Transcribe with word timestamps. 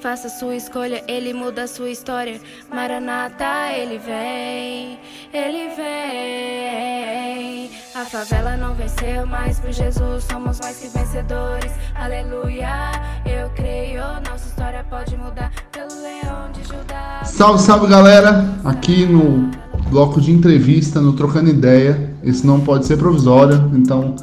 Faça 0.00 0.28
sua 0.28 0.54
escolha, 0.54 1.02
ele 1.08 1.34
muda 1.34 1.64
a 1.64 1.66
sua 1.66 1.90
história. 1.90 2.40
Maranata, 2.72 3.72
ele 3.76 3.98
vem, 3.98 4.96
ele 5.34 5.74
vem. 5.74 7.70
A 7.96 8.04
favela 8.04 8.56
não 8.56 8.74
venceu, 8.74 9.26
mas 9.26 9.58
por 9.58 9.72
Jesus 9.72 10.22
somos 10.22 10.60
mais 10.60 10.76
que 10.76 10.86
vencedores. 10.96 11.72
Aleluia, 11.96 12.92
eu 13.26 13.50
creio, 13.56 14.02
nossa 14.30 14.48
história 14.48 14.86
pode 14.88 15.16
mudar 15.16 15.50
pelo 15.72 15.88
leão 16.00 16.52
de 16.52 16.62
Judá. 16.62 17.22
Salve, 17.24 17.60
salve 17.60 17.88
galera! 17.88 18.54
Aqui 18.64 19.04
no 19.04 19.50
bloco 19.90 20.20
de 20.20 20.30
entrevista, 20.30 21.00
no 21.00 21.14
Trocando 21.14 21.50
Ideia. 21.50 22.14
Esse 22.22 22.46
não 22.46 22.60
pode 22.60 22.86
ser 22.86 22.98
provisório, 22.98 23.68
então 23.74 24.14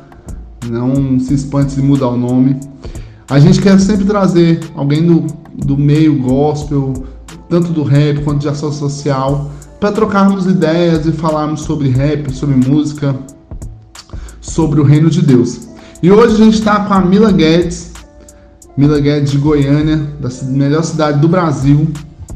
não 0.70 1.20
se 1.20 1.34
espante 1.34 1.76
de 1.76 1.82
mudar 1.82 2.08
o 2.08 2.18
nome. 2.18 2.58
A 3.30 3.40
gente 3.40 3.60
quer 3.60 3.80
sempre 3.80 4.06
trazer 4.06 4.60
alguém 4.76 5.06
do, 5.06 5.26
do 5.56 5.76
meio 5.76 6.22
gospel, 6.22 6.94
tanto 7.50 7.72
do 7.72 7.84
rap 7.84 8.24
quanto 8.24 8.40
de 8.40 8.50
ação 8.50 8.72
social, 8.72 9.50
para 9.80 9.92
trocarmos 9.92 10.46
ideias 10.46 11.06
e 11.06 11.12
falarmos 11.12 11.62
sobre 11.62 11.90
rap, 11.90 12.32
sobre 12.32 12.56
música, 12.56 13.16
sobre 14.40 14.80
o 14.80 14.84
reino 14.84 15.10
de 15.10 15.22
Deus. 15.22 15.68
E 16.04 16.12
hoje 16.12 16.36
a 16.36 16.46
gente 16.46 16.56
está 16.56 16.86
com 16.86 16.94
a 16.94 17.02
Mila 17.02 17.32
Guedes, 17.32 17.94
Mila 18.78 19.00
Guedes 19.00 19.32
de 19.32 19.38
Goiânia, 19.38 19.98
da 20.20 20.30
melhor 20.44 20.84
cidade 20.84 21.20
do 21.20 21.28
Brasil. 21.28 21.88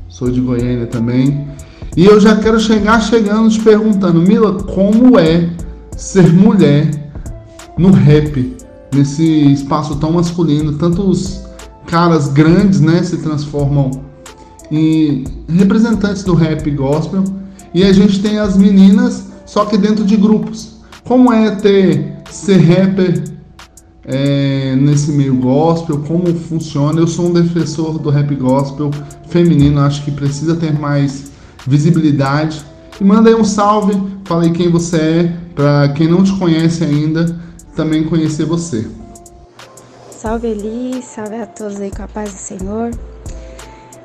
Sou 0.08 0.31
de 0.31 0.42
Goiânia 0.42 0.88
também. 0.88 1.48
E 1.95 2.06
eu 2.06 2.20
já 2.20 2.36
quero 2.36 2.59
chegar 2.59 3.00
chegando 3.02 3.50
te 3.50 3.59
perguntando, 3.59 4.22
Mila, 4.22 4.53
como 4.64 5.20
é 5.20 5.50
ser 5.95 6.34
mulher 6.34 7.12
no 7.78 7.92
rap, 7.92 8.58
nesse 8.94 9.52
espaço 9.52 9.96
tão 9.96 10.14
masculino, 10.14 10.74
tantos 10.74 11.42
caras 11.86 12.28
grandes, 12.28 12.80
né, 12.80 13.02
se 13.04 13.18
transformam 13.18 13.92
em 14.72 15.24
representantes 15.48 16.24
do 16.24 16.36
rap 16.36 16.70
gospel, 16.72 17.23
e 17.73 17.84
a 17.84 17.92
gente 17.92 18.22
tem 18.22 18.38
as 18.38 18.56
meninas, 18.58 19.26
só 19.46 19.66
que 19.66 19.78
dentro 19.78 20.04
de 20.04 20.16
grupos. 20.16 20.80
Como 21.04 21.34
é 21.34 21.52
ter 21.56 22.14
ser 22.30 22.58
rapper 22.58 23.23
é, 24.06 24.76
nesse 24.76 25.12
meio 25.12 25.36
gospel? 25.36 26.00
Como 26.08 26.28
funciona? 26.36 27.00
Eu 27.00 27.08
sou 27.08 27.28
um 27.28 27.34
defensor 27.34 27.98
do 27.98 28.09
rap 28.09 28.34
gospel 28.36 28.92
feminino, 29.28 29.80
acho 29.81 30.03
que 30.03 30.12
precisa 30.12 30.56
ter 30.56 30.78
mais 30.80 31.31
visibilidade. 31.66 32.64
E 33.00 33.03
manda 33.03 33.30
aí 33.30 33.36
um 33.36 33.44
salve, 33.44 34.00
fala 34.26 34.44
aí 34.44 34.52
quem 34.52 34.70
você 34.70 34.98
é, 34.98 35.36
para 35.56 35.90
quem 35.90 36.08
não 36.08 36.24
te 36.24 36.34
conhece 36.34 36.84
ainda, 36.84 37.36
também 37.80 38.03
conhecer 38.03 38.44
você. 38.44 38.85
Salve 40.11 40.47
Eli, 40.47 41.02
salve 41.02 41.35
a 41.35 41.45
todos 41.45 41.80
aí 41.80 41.89
com 41.89 42.03
a 42.03 42.09
paz 42.09 42.33
do 42.33 42.38
Senhor. 42.38 42.91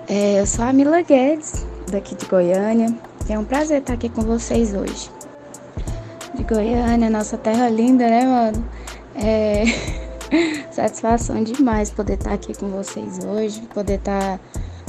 É, 0.08 0.40
eu 0.40 0.46
sou 0.46 0.64
a 0.64 0.72
Mila 0.72 1.02
Guedes, 1.02 1.66
daqui 1.90 2.14
de 2.14 2.24
Goiânia. 2.26 2.94
É 3.28 3.36
um 3.36 3.44
prazer 3.44 3.80
estar 3.80 3.94
aqui 3.94 4.08
com 4.08 4.22
vocês 4.22 4.72
hoje. 4.74 5.10
De 6.34 6.44
Goiânia, 6.44 7.10
nossa 7.10 7.36
terra 7.36 7.68
linda, 7.68 8.06
né, 8.06 8.24
mano? 8.24 8.64
É 9.16 9.64
satisfação 10.70 11.42
demais 11.42 11.90
poder 11.90 12.14
estar 12.14 12.32
aqui 12.32 12.56
com 12.56 12.68
vocês 12.68 13.24
hoje, 13.24 13.60
poder 13.74 13.94
estar 13.94 14.38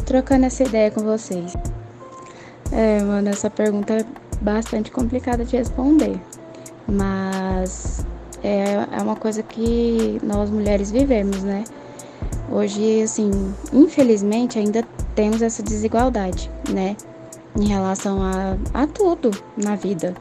trocando 0.05 0.45
essa 0.45 0.61
ideia 0.61 0.91
com 0.91 1.01
vocês. 1.01 1.53
É, 2.71 3.01
mano, 3.01 3.29
essa 3.29 3.49
pergunta 3.49 3.95
é 3.95 4.05
bastante 4.41 4.91
complicada 4.91 5.43
de 5.43 5.57
responder, 5.57 6.21
mas 6.87 8.05
é, 8.45 8.87
é 8.91 9.01
uma 9.01 9.15
coisa 9.15 9.41
que 9.41 10.19
nós 10.21 10.51
mulheres 10.51 10.91
vivemos, 10.91 11.41
né? 11.41 11.63
Hoje, 12.51 13.01
assim, 13.01 13.31
infelizmente 13.73 14.59
ainda 14.59 14.83
temos 15.15 15.41
essa 15.41 15.63
desigualdade, 15.63 16.51
né? 16.69 16.95
Em 17.59 17.65
relação 17.65 18.21
a, 18.21 18.55
a 18.73 18.85
tudo 18.85 19.31
na 19.57 19.75
vida. 19.75 20.13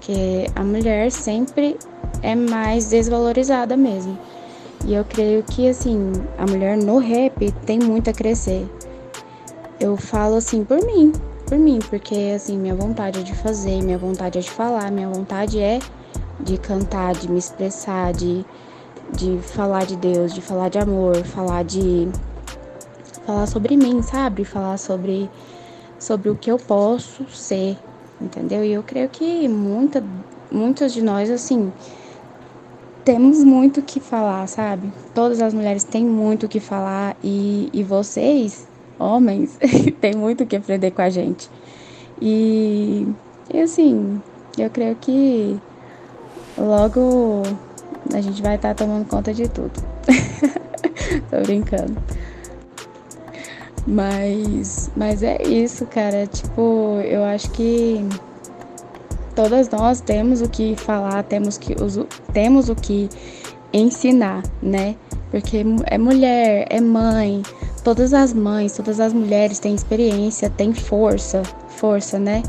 Que 0.00 0.46
a 0.56 0.64
mulher 0.64 1.12
sempre 1.12 1.76
é 2.22 2.34
mais 2.34 2.88
desvalorizada 2.88 3.76
mesmo. 3.76 4.18
E 4.86 4.94
eu 4.94 5.04
creio 5.04 5.42
que, 5.42 5.68
assim, 5.68 6.12
a 6.38 6.46
mulher 6.46 6.78
no 6.78 6.96
rap 6.96 7.52
tem 7.66 7.78
muito 7.78 8.08
a 8.08 8.12
crescer. 8.14 8.66
Eu 9.78 9.98
falo 9.98 10.36
assim 10.36 10.64
por 10.64 10.78
mim, 10.84 11.12
por 11.46 11.58
mim, 11.58 11.78
porque, 11.90 12.32
assim, 12.34 12.56
minha 12.56 12.74
vontade 12.74 13.20
é 13.20 13.22
de 13.22 13.34
fazer, 13.34 13.82
minha 13.82 13.98
vontade 13.98 14.38
é 14.38 14.40
de 14.40 14.50
falar, 14.50 14.90
minha 14.90 15.08
vontade 15.08 15.58
é 15.60 15.78
de 16.42 16.58
cantar, 16.58 17.14
de 17.14 17.30
me 17.30 17.38
expressar, 17.38 18.12
de, 18.12 18.44
de 19.12 19.38
falar 19.42 19.84
de 19.86 19.96
Deus, 19.96 20.32
de 20.32 20.40
falar 20.40 20.68
de 20.68 20.78
amor, 20.78 21.16
falar 21.24 21.64
de. 21.64 22.08
falar 23.26 23.46
sobre 23.46 23.76
mim, 23.76 24.02
sabe? 24.02 24.44
Falar 24.44 24.78
sobre, 24.78 25.30
sobre 25.98 26.30
o 26.30 26.36
que 26.36 26.50
eu 26.50 26.58
posso 26.58 27.26
ser, 27.30 27.76
entendeu? 28.20 28.64
E 28.64 28.72
eu 28.72 28.82
creio 28.82 29.08
que 29.08 29.48
muita, 29.48 30.02
muitas 30.50 30.92
de 30.92 31.02
nós, 31.02 31.30
assim, 31.30 31.72
temos 33.04 33.42
muito 33.42 33.80
o 33.80 33.82
que 33.82 34.00
falar, 34.00 34.46
sabe? 34.46 34.92
Todas 35.14 35.40
as 35.40 35.54
mulheres 35.54 35.84
têm 35.84 36.04
muito 36.04 36.46
o 36.46 36.48
que 36.48 36.60
falar 36.60 37.16
e, 37.22 37.68
e 37.72 37.82
vocês, 37.82 38.66
homens, 38.98 39.58
têm 40.00 40.14
muito 40.14 40.44
o 40.44 40.46
que 40.46 40.56
aprender 40.56 40.90
com 40.90 41.02
a 41.02 41.10
gente. 41.10 41.50
E, 42.20 43.06
e 43.52 43.60
assim, 43.60 44.20
eu 44.58 44.68
creio 44.68 44.94
que 44.96 45.58
Logo 46.58 47.42
a 48.14 48.20
gente 48.20 48.42
vai 48.42 48.56
estar 48.56 48.74
tá 48.74 48.84
tomando 48.84 49.06
conta 49.06 49.32
de 49.32 49.48
tudo. 49.48 49.72
Tô 51.30 51.40
brincando. 51.42 51.96
Mas, 53.86 54.90
mas 54.96 55.22
é 55.22 55.42
isso, 55.42 55.86
cara. 55.86 56.26
Tipo, 56.26 57.00
eu 57.04 57.24
acho 57.24 57.50
que 57.50 58.04
todas 59.34 59.68
nós 59.70 60.00
temos 60.00 60.40
o 60.40 60.48
que 60.48 60.76
falar, 60.76 61.22
temos, 61.24 61.56
que, 61.56 61.74
temos 62.32 62.68
o 62.68 62.74
que 62.74 63.08
ensinar, 63.72 64.42
né? 64.62 64.96
Porque 65.30 65.64
é 65.86 65.96
mulher, 65.96 66.66
é 66.68 66.80
mãe, 66.80 67.42
todas 67.84 68.12
as 68.12 68.32
mães, 68.32 68.72
todas 68.72 69.00
as 69.00 69.12
mulheres 69.12 69.58
têm 69.58 69.74
experiência, 69.74 70.50
têm 70.50 70.72
força, 70.74 71.42
força, 71.68 72.18
né? 72.18 72.42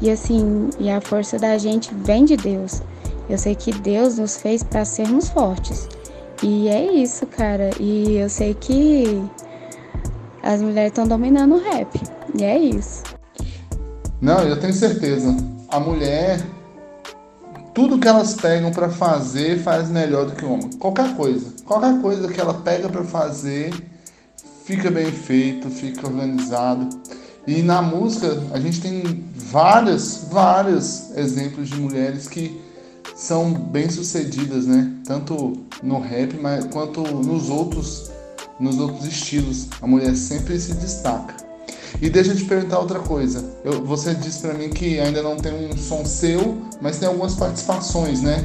E 0.00 0.10
assim, 0.10 0.70
e 0.78 0.90
a 0.90 1.00
força 1.00 1.38
da 1.38 1.56
gente 1.58 1.94
vem 1.94 2.24
de 2.24 2.36
Deus. 2.36 2.82
Eu 3.28 3.38
sei 3.38 3.54
que 3.54 3.72
Deus 3.72 4.18
nos 4.18 4.36
fez 4.36 4.62
para 4.62 4.84
sermos 4.84 5.28
fortes. 5.28 5.88
E 6.42 6.68
é 6.68 6.92
isso, 6.92 7.26
cara. 7.26 7.70
E 7.80 8.16
eu 8.16 8.28
sei 8.28 8.54
que 8.54 9.22
as 10.42 10.60
mulheres 10.60 10.90
estão 10.90 11.06
dominando 11.06 11.54
o 11.54 11.58
rap. 11.58 11.88
E 12.38 12.44
é 12.44 12.58
isso. 12.58 13.02
Não, 14.20 14.40
eu 14.40 14.58
tenho 14.58 14.72
certeza. 14.72 15.34
A 15.68 15.80
mulher, 15.80 16.40
tudo 17.72 17.98
que 17.98 18.06
elas 18.06 18.34
pegam 18.34 18.70
para 18.70 18.90
fazer, 18.90 19.58
faz 19.62 19.88
melhor 19.88 20.26
do 20.26 20.32
que 20.32 20.44
o 20.44 20.52
homem. 20.52 20.70
Qualquer 20.78 21.16
coisa. 21.16 21.52
Qualquer 21.64 22.00
coisa 22.02 22.28
que 22.28 22.40
ela 22.40 22.54
pega 22.54 22.88
para 22.88 23.04
fazer, 23.04 23.72
fica 24.64 24.90
bem 24.90 25.10
feito, 25.10 25.70
fica 25.70 26.06
organizado. 26.06 26.88
E 27.46 27.62
na 27.62 27.80
música, 27.80 28.42
a 28.52 28.60
gente 28.60 28.80
tem 28.80 29.24
vários, 29.34 30.26
vários 30.30 31.10
exemplos 31.16 31.68
de 31.68 31.76
mulheres 31.76 32.28
que 32.28 32.63
são 33.14 33.52
bem 33.52 33.88
sucedidas, 33.88 34.66
né? 34.66 34.92
Tanto 35.06 35.52
no 35.82 36.00
rap, 36.00 36.36
mas 36.40 36.64
quanto 36.66 37.00
nos 37.02 37.48
outros, 37.48 38.10
nos 38.58 38.78
outros 38.78 39.06
estilos. 39.06 39.68
A 39.80 39.86
mulher 39.86 40.14
sempre 40.16 40.58
se 40.58 40.74
destaca. 40.74 41.34
E 42.00 42.10
deixa 42.10 42.32
eu 42.32 42.36
te 42.36 42.44
perguntar 42.44 42.80
outra 42.80 42.98
coisa. 42.98 43.44
Eu, 43.64 43.84
você 43.84 44.14
disse 44.14 44.40
para 44.40 44.54
mim 44.54 44.68
que 44.68 44.98
ainda 44.98 45.22
não 45.22 45.36
tem 45.36 45.52
um 45.52 45.76
som 45.76 46.04
seu, 46.04 46.58
mas 46.80 46.98
tem 46.98 47.08
algumas 47.08 47.34
participações, 47.34 48.20
né? 48.20 48.44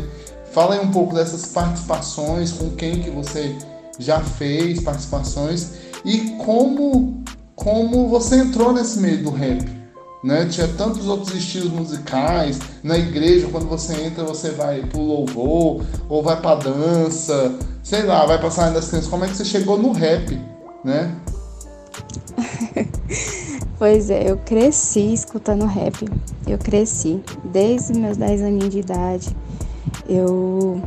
Fala 0.52 0.75
aí 0.75 0.86
um 0.86 0.91
pouco 0.91 1.16
dessas 1.16 1.47
participações, 1.47 2.51
com 2.51 2.69
quem 2.72 3.01
que 3.01 3.09
você 3.09 3.56
já 3.97 4.22
fez 4.22 4.81
participações 4.81 5.72
e 6.06 6.38
como 6.46 7.24
como 7.56 8.07
você 8.07 8.38
entrou 8.38 8.72
nesse 8.72 9.00
meio 9.00 9.22
do 9.22 9.31
rap 9.31 9.78
né? 10.24 10.45
Tinha 10.45 10.68
tantos 10.68 11.07
outros 11.07 11.33
estilos 11.33 11.71
musicais. 11.71 12.60
Na 12.83 12.98
igreja, 12.98 13.48
quando 13.51 13.68
você 13.68 13.94
entra, 14.04 14.24
você 14.24 14.51
vai 14.51 14.81
pro 14.81 15.00
louvor, 15.00 15.83
ou 16.07 16.24
vai 16.24 16.39
pra 16.39 16.56
dança, 16.56 17.56
sei 17.83 18.04
lá, 18.04 18.25
vai 18.25 18.39
passar 18.39 18.71
das 18.71 18.88
crianças. 18.88 19.10
Como 19.10 19.25
é 19.25 19.27
que 19.27 19.36
você 19.36 19.45
chegou 19.45 19.77
no 19.77 19.92
rap, 19.92 20.39
né? 20.83 21.16
pois 23.77 24.10
é, 24.10 24.30
eu 24.30 24.38
cresci 24.38 25.13
escutando 25.13 25.66
rap. 25.66 26.07
Eu 26.48 26.57
cresci 26.57 27.22
desde 27.45 27.94
meus 27.94 28.18
10 28.18 28.42
aninhos 28.42 28.69
de 28.69 28.80
idade. 28.80 29.36
Eu 30.07 30.81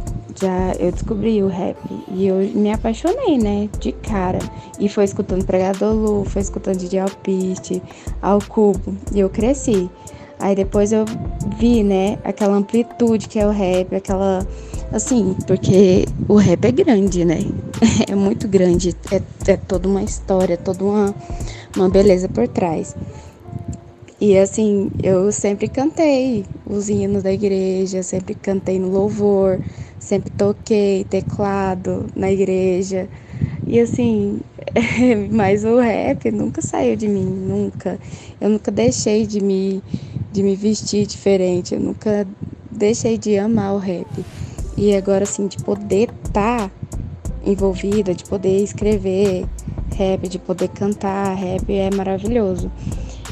eu 0.78 0.92
descobri 0.92 1.42
o 1.42 1.48
rap 1.48 1.76
e 2.08 2.26
eu 2.26 2.36
me 2.54 2.70
apaixonei, 2.70 3.38
né, 3.38 3.68
de 3.78 3.92
cara. 3.92 4.38
E 4.78 4.88
foi 4.88 5.04
escutando 5.04 5.44
Pregador 5.44 5.94
Lu, 5.94 6.24
foi 6.24 6.42
escutando 6.42 6.78
DJ 6.78 7.00
Alpiste, 7.00 7.82
Ao 8.20 8.40
Cubo, 8.40 8.94
e 9.14 9.20
eu 9.20 9.28
cresci. 9.30 9.90
Aí 10.38 10.56
depois 10.56 10.92
eu 10.92 11.04
vi, 11.58 11.82
né, 11.84 12.18
aquela 12.24 12.56
amplitude 12.56 13.28
que 13.28 13.38
é 13.38 13.46
o 13.46 13.50
rap, 13.50 13.94
aquela 13.94 14.46
assim, 14.92 15.34
porque 15.46 16.06
o 16.28 16.36
rap 16.36 16.64
é 16.64 16.72
grande, 16.72 17.24
né? 17.24 17.38
é 18.08 18.14
muito 18.14 18.46
grande, 18.46 18.94
é, 19.10 19.22
é 19.52 19.56
toda 19.56 19.88
uma 19.88 20.02
história, 20.02 20.56
toda 20.56 20.84
uma, 20.84 21.14
uma 21.76 21.88
beleza 21.88 22.28
por 22.28 22.46
trás. 22.46 22.94
E 24.20 24.38
assim, 24.38 24.90
eu 25.02 25.32
sempre 25.32 25.66
cantei 25.66 26.44
os 26.64 26.88
hinos 26.88 27.24
da 27.24 27.32
igreja, 27.32 28.04
sempre 28.04 28.36
cantei 28.36 28.78
no 28.78 28.88
louvor, 28.88 29.58
sempre 30.02 30.31
toquei 30.32 31.04
teclado 31.04 32.06
na 32.14 32.31
igreja. 32.31 33.08
E 33.66 33.78
assim, 33.78 34.40
mas 35.31 35.64
o 35.64 35.78
rap 35.78 36.31
nunca 36.31 36.60
saiu 36.60 36.96
de 36.96 37.06
mim, 37.08 37.25
nunca. 37.25 37.99
Eu 38.40 38.50
nunca 38.50 38.70
deixei 38.70 39.26
de 39.26 39.40
me, 39.40 39.82
de 40.32 40.43
me 40.43 40.56
vestir 40.56 41.06
diferente, 41.06 41.75
eu 41.75 41.81
nunca 41.81 42.26
deixei 42.70 43.16
de 43.16 43.38
amar 43.38 43.75
o 43.75 43.78
rap. 43.78 44.06
E 44.76 44.94
agora, 44.96 45.22
assim, 45.22 45.46
de 45.46 45.58
poder 45.58 46.10
estar 46.26 46.69
tá 46.69 46.70
envolvida, 47.44 48.12
de 48.12 48.25
poder 48.25 48.62
escrever 48.62 49.46
rap, 49.96 50.28
de 50.28 50.38
poder 50.38 50.69
cantar 50.69 51.34
rap 51.34 51.72
é 51.72 51.94
maravilhoso. 51.94 52.70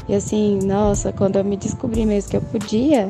E 0.07 0.15
assim, 0.15 0.59
nossa, 0.63 1.11
quando 1.11 1.37
eu 1.37 1.43
me 1.43 1.57
descobri 1.57 2.05
mesmo 2.05 2.31
que 2.31 2.37
eu 2.37 2.41
podia 2.41 3.09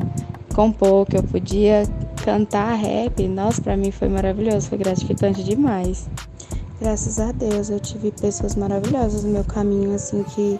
compor, 0.54 1.06
que 1.06 1.18
eu 1.18 1.24
podia 1.24 1.84
cantar 2.24 2.76
rap, 2.76 3.28
nossa, 3.28 3.62
para 3.62 3.76
mim 3.76 3.92
foi 3.92 4.08
maravilhoso, 4.08 4.70
foi 4.70 4.78
gratificante 4.78 5.44
demais. 5.44 6.08
Graças 6.80 7.20
a 7.20 7.32
Deus 7.32 7.70
eu 7.70 7.80
tive 7.80 8.12
pessoas 8.12 8.56
maravilhosas 8.56 9.24
no 9.24 9.32
meu 9.32 9.44
caminho, 9.44 9.94
assim, 9.94 10.24
que 10.24 10.60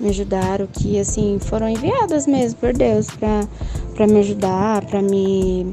me 0.00 0.10
ajudaram, 0.10 0.66
que, 0.66 0.98
assim, 0.98 1.38
foram 1.40 1.68
enviadas 1.68 2.26
mesmo 2.26 2.58
por 2.60 2.72
Deus 2.72 3.06
para 3.10 4.06
me 4.06 4.18
ajudar, 4.18 4.84
para 4.84 5.00
me, 5.00 5.72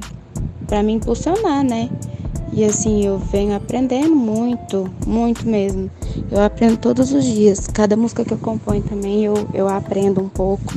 pra 0.67 0.81
me 0.83 0.93
impulsionar, 0.93 1.63
né? 1.63 1.89
E 2.51 2.63
assim, 2.65 3.05
eu 3.05 3.17
venho 3.17 3.55
aprendendo 3.55 4.15
muito, 4.15 4.89
muito 5.05 5.47
mesmo. 5.47 5.89
Eu 6.31 6.41
aprendo 6.41 6.77
todos 6.77 7.13
os 7.13 7.23
dias. 7.23 7.67
Cada 7.67 7.95
música 7.95 8.25
que 8.25 8.33
eu 8.33 8.37
componho 8.39 8.81
também 8.81 9.23
eu, 9.23 9.35
eu 9.53 9.69
aprendo 9.69 10.19
um 10.19 10.27
pouco. 10.27 10.73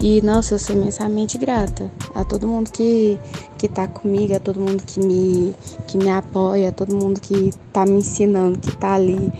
E 0.00 0.20
nossa, 0.20 0.54
eu 0.54 0.58
sou 0.58 0.76
imensamente 0.76 1.38
grata 1.38 1.90
a 2.14 2.24
todo 2.24 2.46
mundo 2.46 2.70
que, 2.70 3.18
que 3.56 3.68
tá 3.68 3.88
comigo, 3.88 4.34
a 4.34 4.40
todo 4.40 4.60
mundo 4.60 4.82
que 4.84 5.00
me, 5.00 5.54
que 5.86 5.96
me 5.96 6.10
apoia, 6.10 6.68
a 6.68 6.72
todo 6.72 6.94
mundo 6.94 7.20
que 7.20 7.52
tá 7.72 7.86
me 7.86 7.98
ensinando, 7.98 8.58
que 8.58 8.76
tá 8.76 8.94
ali, 8.94 9.32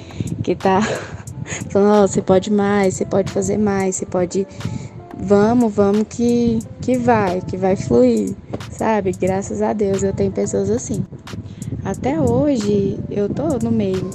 que 0.43 0.55
tá 0.55 0.81
falando, 1.69 2.05
oh, 2.05 2.09
você 2.09 2.23
pode 2.23 2.51
mais, 2.51 2.95
você 2.95 3.05
pode 3.05 3.31
fazer 3.31 3.59
mais, 3.59 3.97
você 3.97 4.07
pode. 4.07 4.47
Vamos, 5.17 5.73
vamos 5.73 6.07
que, 6.09 6.59
que 6.81 6.99
vai, 6.99 7.41
que 7.41 7.57
vai 7.57 7.77
fluir, 7.77 8.35
sabe? 8.71 9.13
Graças 9.13 9.63
a 9.63 9.73
Deus 9.73 10.03
eu 10.03 10.13
tenho 10.13 10.33
pessoas 10.33 10.71
assim. 10.71 11.05
Até 11.85 12.19
hoje 12.19 12.99
eu 13.11 13.29
tô 13.29 13.59
no 13.63 13.71
meio. 13.71 14.11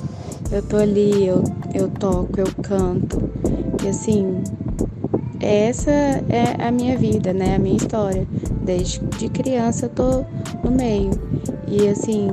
Eu 0.52 0.64
tô 0.64 0.78
ali, 0.78 1.28
eu, 1.28 1.44
eu 1.74 1.88
toco, 1.88 2.40
eu 2.40 2.48
canto. 2.64 3.30
E 3.84 3.88
assim, 3.88 4.42
essa 5.40 5.92
é 5.92 6.56
a 6.60 6.72
minha 6.72 6.98
vida, 6.98 7.34
né? 7.34 7.56
A 7.56 7.60
minha 7.60 7.78
história. 7.78 8.28
Desde 8.64 9.00
de 9.18 9.30
criança 9.30 9.86
eu 9.86 9.90
tô 9.90 10.26
no 10.64 10.72
meio. 10.76 11.12
E 11.68 11.88
assim, 11.88 12.28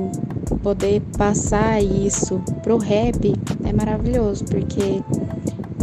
poder 0.61 1.01
passar 1.17 1.81
isso 1.81 2.41
pro 2.63 2.77
rap 2.77 3.33
é 3.63 3.73
maravilhoso, 3.73 4.43
porque 4.45 5.01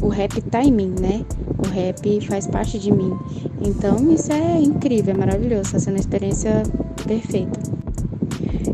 o 0.03 0.09
rap 0.09 0.41
tá 0.43 0.63
em 0.63 0.73
mim, 0.73 0.95
né? 1.01 1.25
O 1.59 1.69
rap 1.69 2.21
faz 2.27 2.47
parte 2.47 2.79
de 2.79 2.93
mim. 2.93 3.17
Então 3.63 3.97
isso 4.13 4.33
é 4.33 4.61
incrível, 4.61 5.15
é 5.15 5.17
maravilhoso, 5.17 5.73
tá 5.73 5.79
sendo 5.79 5.95
uma 5.95 6.01
experiência 6.01 6.63
perfeita. 7.07 7.59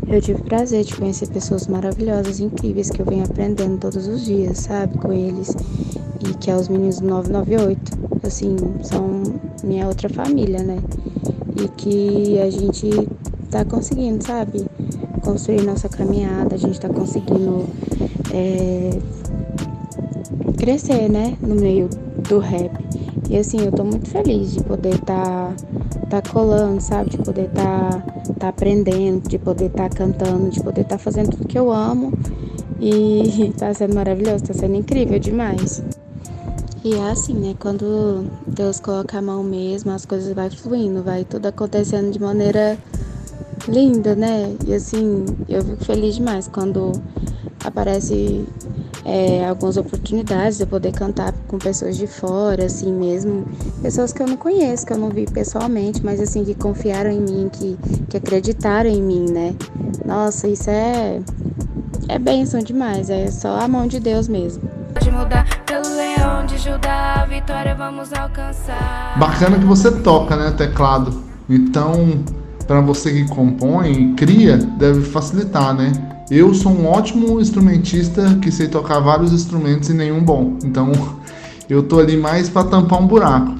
Eu 0.07 0.21
tive 0.21 0.41
o 0.41 0.43
prazer 0.43 0.83
de 0.83 0.93
conhecer 0.93 1.29
pessoas 1.29 1.67
maravilhosas, 1.67 2.41
incríveis, 2.41 2.89
que 2.89 3.01
eu 3.01 3.05
venho 3.05 3.23
aprendendo 3.23 3.77
todos 3.77 4.07
os 4.07 4.25
dias, 4.25 4.57
sabe, 4.57 4.97
com 4.97 5.13
eles. 5.13 5.55
E 6.19 6.33
que 6.33 6.51
é 6.51 6.55
os 6.55 6.67
meninos 6.67 6.99
do 6.99 7.07
998. 7.07 8.00
Assim, 8.23 8.55
são 8.83 9.23
minha 9.63 9.87
outra 9.87 10.07
família, 10.09 10.63
né? 10.63 10.77
E 11.61 11.67
que 11.69 12.39
a 12.39 12.49
gente 12.49 12.89
tá 13.49 13.65
conseguindo, 13.65 14.23
sabe? 14.23 14.65
Construir 15.21 15.63
nossa 15.63 15.89
caminhada, 15.89 16.55
a 16.55 16.57
gente 16.57 16.79
tá 16.79 16.87
conseguindo 16.89 17.65
é, 18.33 18.91
crescer, 20.57 21.09
né? 21.09 21.37
No 21.41 21.55
meio 21.55 21.89
do 22.29 22.39
rap. 22.39 22.71
E 23.29 23.37
assim, 23.37 23.61
eu 23.61 23.71
tô 23.71 23.83
muito 23.83 24.09
feliz 24.09 24.53
de 24.53 24.63
poder 24.63 24.95
estar 24.95 25.53
tá, 26.09 26.21
tá 26.21 26.29
colando, 26.29 26.81
sabe? 26.81 27.11
De 27.11 27.17
poder 27.17 27.45
estar 27.45 28.01
tá, 28.01 28.33
tá 28.39 28.47
aprendendo, 28.49 29.27
de 29.27 29.39
poder 29.39 29.67
estar 29.67 29.89
tá 29.89 29.95
cantando, 29.95 30.49
de 30.49 30.61
poder 30.61 30.81
estar 30.81 30.97
tá 30.97 31.03
fazendo 31.03 31.31
tudo 31.31 31.47
que 31.47 31.57
eu 31.57 31.71
amo. 31.71 32.11
E 32.79 33.53
tá 33.57 33.73
sendo 33.73 33.95
maravilhoso, 33.95 34.43
tá 34.43 34.53
sendo 34.53 34.75
incrível 34.75 35.17
demais. 35.17 35.83
E 36.83 36.95
é 36.95 37.11
assim, 37.11 37.33
né? 37.33 37.55
Quando 37.59 38.25
Deus 38.47 38.79
coloca 38.79 39.19
a 39.19 39.21
mão 39.21 39.43
mesmo, 39.43 39.91
as 39.91 40.03
coisas 40.03 40.33
vai 40.33 40.49
fluindo, 40.49 41.03
vai 41.03 41.23
tudo 41.23 41.45
acontecendo 41.45 42.11
de 42.11 42.19
maneira 42.19 42.75
linda, 43.67 44.15
né? 44.15 44.55
E 44.65 44.73
assim, 44.73 45.25
eu 45.47 45.63
fico 45.63 45.85
feliz 45.85 46.15
demais 46.15 46.47
quando 46.47 46.91
aparece 47.63 48.43
é, 49.05 49.45
algumas 49.47 49.77
oportunidades 49.77 50.57
de 50.57 50.63
eu 50.63 50.67
poder 50.67 50.91
cantar 50.91 51.33
com 51.47 51.59
pessoas 51.59 51.97
de 51.97 52.07
fora, 52.07 52.65
assim 52.65 52.91
mesmo. 52.91 53.45
Pessoas 53.83 54.11
que 54.11 54.23
eu 54.23 54.27
não 54.27 54.37
conheço, 54.37 54.83
que 54.83 54.93
eu 54.93 54.97
não 54.97 55.09
vi 55.09 55.25
pessoalmente, 55.25 56.03
mas 56.03 56.19
assim, 56.19 56.43
que 56.43 56.55
confiaram 56.55 57.11
em 57.11 57.21
mim, 57.21 57.49
que, 57.51 57.77
que 58.09 58.17
acreditaram 58.17 58.89
em 58.89 59.03
mim, 59.03 59.29
né? 59.29 59.55
Nossa, 60.03 60.47
isso 60.47 60.71
é, 60.71 61.21
é 62.07 62.17
bênção 62.17 62.59
demais, 62.59 63.11
é 63.11 63.29
só 63.29 63.59
a 63.59 63.67
mão 63.67 63.85
de 63.85 63.99
Deus 63.99 64.27
mesmo. 64.27 64.63
De 64.99 65.11
mudar 65.11 65.60
de 66.45 66.57
Judá, 66.57 67.25
vitória 67.27 67.73
vamos 67.73 68.13
alcançar. 68.13 69.17
Bacana 69.17 69.57
que 69.57 69.65
você 69.65 69.89
toca, 69.89 70.35
né, 70.35 70.51
teclado. 70.51 71.23
Então, 71.49 72.23
para 72.67 72.79
você 72.79 73.11
que 73.11 73.27
compõe 73.27 74.13
cria, 74.15 74.57
deve 74.57 75.01
facilitar, 75.01 75.73
né? 75.73 75.91
Eu 76.29 76.53
sou 76.53 76.71
um 76.71 76.87
ótimo 76.87 77.41
instrumentista 77.41 78.37
que 78.41 78.51
sei 78.51 78.67
tocar 78.67 78.99
vários 78.99 79.33
instrumentos 79.33 79.89
e 79.89 79.93
nenhum 79.93 80.23
bom. 80.23 80.57
Então 80.63 80.91
eu 81.67 81.81
tô 81.83 81.99
ali 81.99 82.17
mais 82.17 82.49
para 82.49 82.67
tampar 82.67 83.01
um 83.01 83.07
buraco. 83.07 83.55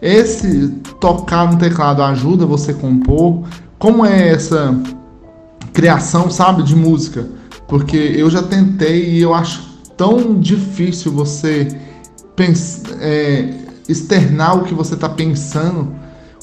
Esse 0.00 0.68
tocar 1.00 1.50
no 1.50 1.58
teclado 1.58 2.02
ajuda 2.02 2.44
você 2.44 2.72
a 2.72 2.74
compor. 2.74 3.44
Como 3.78 4.04
é 4.04 4.28
essa 4.28 4.78
criação, 5.72 6.30
sabe, 6.30 6.62
de 6.62 6.76
música? 6.76 7.26
Porque 7.66 7.96
eu 7.96 8.28
já 8.28 8.42
tentei 8.42 9.14
e 9.14 9.22
eu 9.22 9.32
acho 9.32 9.62
tão 9.96 10.38
difícil 10.38 11.10
você 11.10 11.68
é, 13.00 13.54
externar 13.88 14.58
o 14.58 14.64
que 14.64 14.74
você 14.74 14.94
está 14.94 15.08
pensando. 15.08 15.94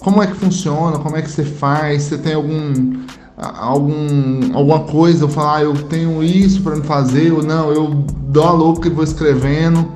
Como 0.01 0.23
é 0.23 0.27
que 0.27 0.35
funciona? 0.35 0.99
Como 0.99 1.17
é 1.17 1.21
que 1.21 1.29
você 1.29 1.43
faz? 1.43 2.03
Você 2.03 2.17
tem 2.17 2.33
algum 2.33 2.99
algum, 3.39 4.53
alguma 4.53 4.81
coisa, 4.81 5.23
eu 5.23 5.29
falar, 5.29 5.57
ah, 5.57 5.63
eu 5.63 5.73
tenho 5.83 6.21
isso 6.21 6.61
para 6.61 6.75
fazer, 6.83 7.31
ou 7.31 7.41
não, 7.41 7.71
eu 7.71 8.05
dou 8.27 8.43
a 8.43 8.51
louca 8.51 8.87
e 8.87 8.91
vou 8.91 9.03
escrevendo. 9.03 9.87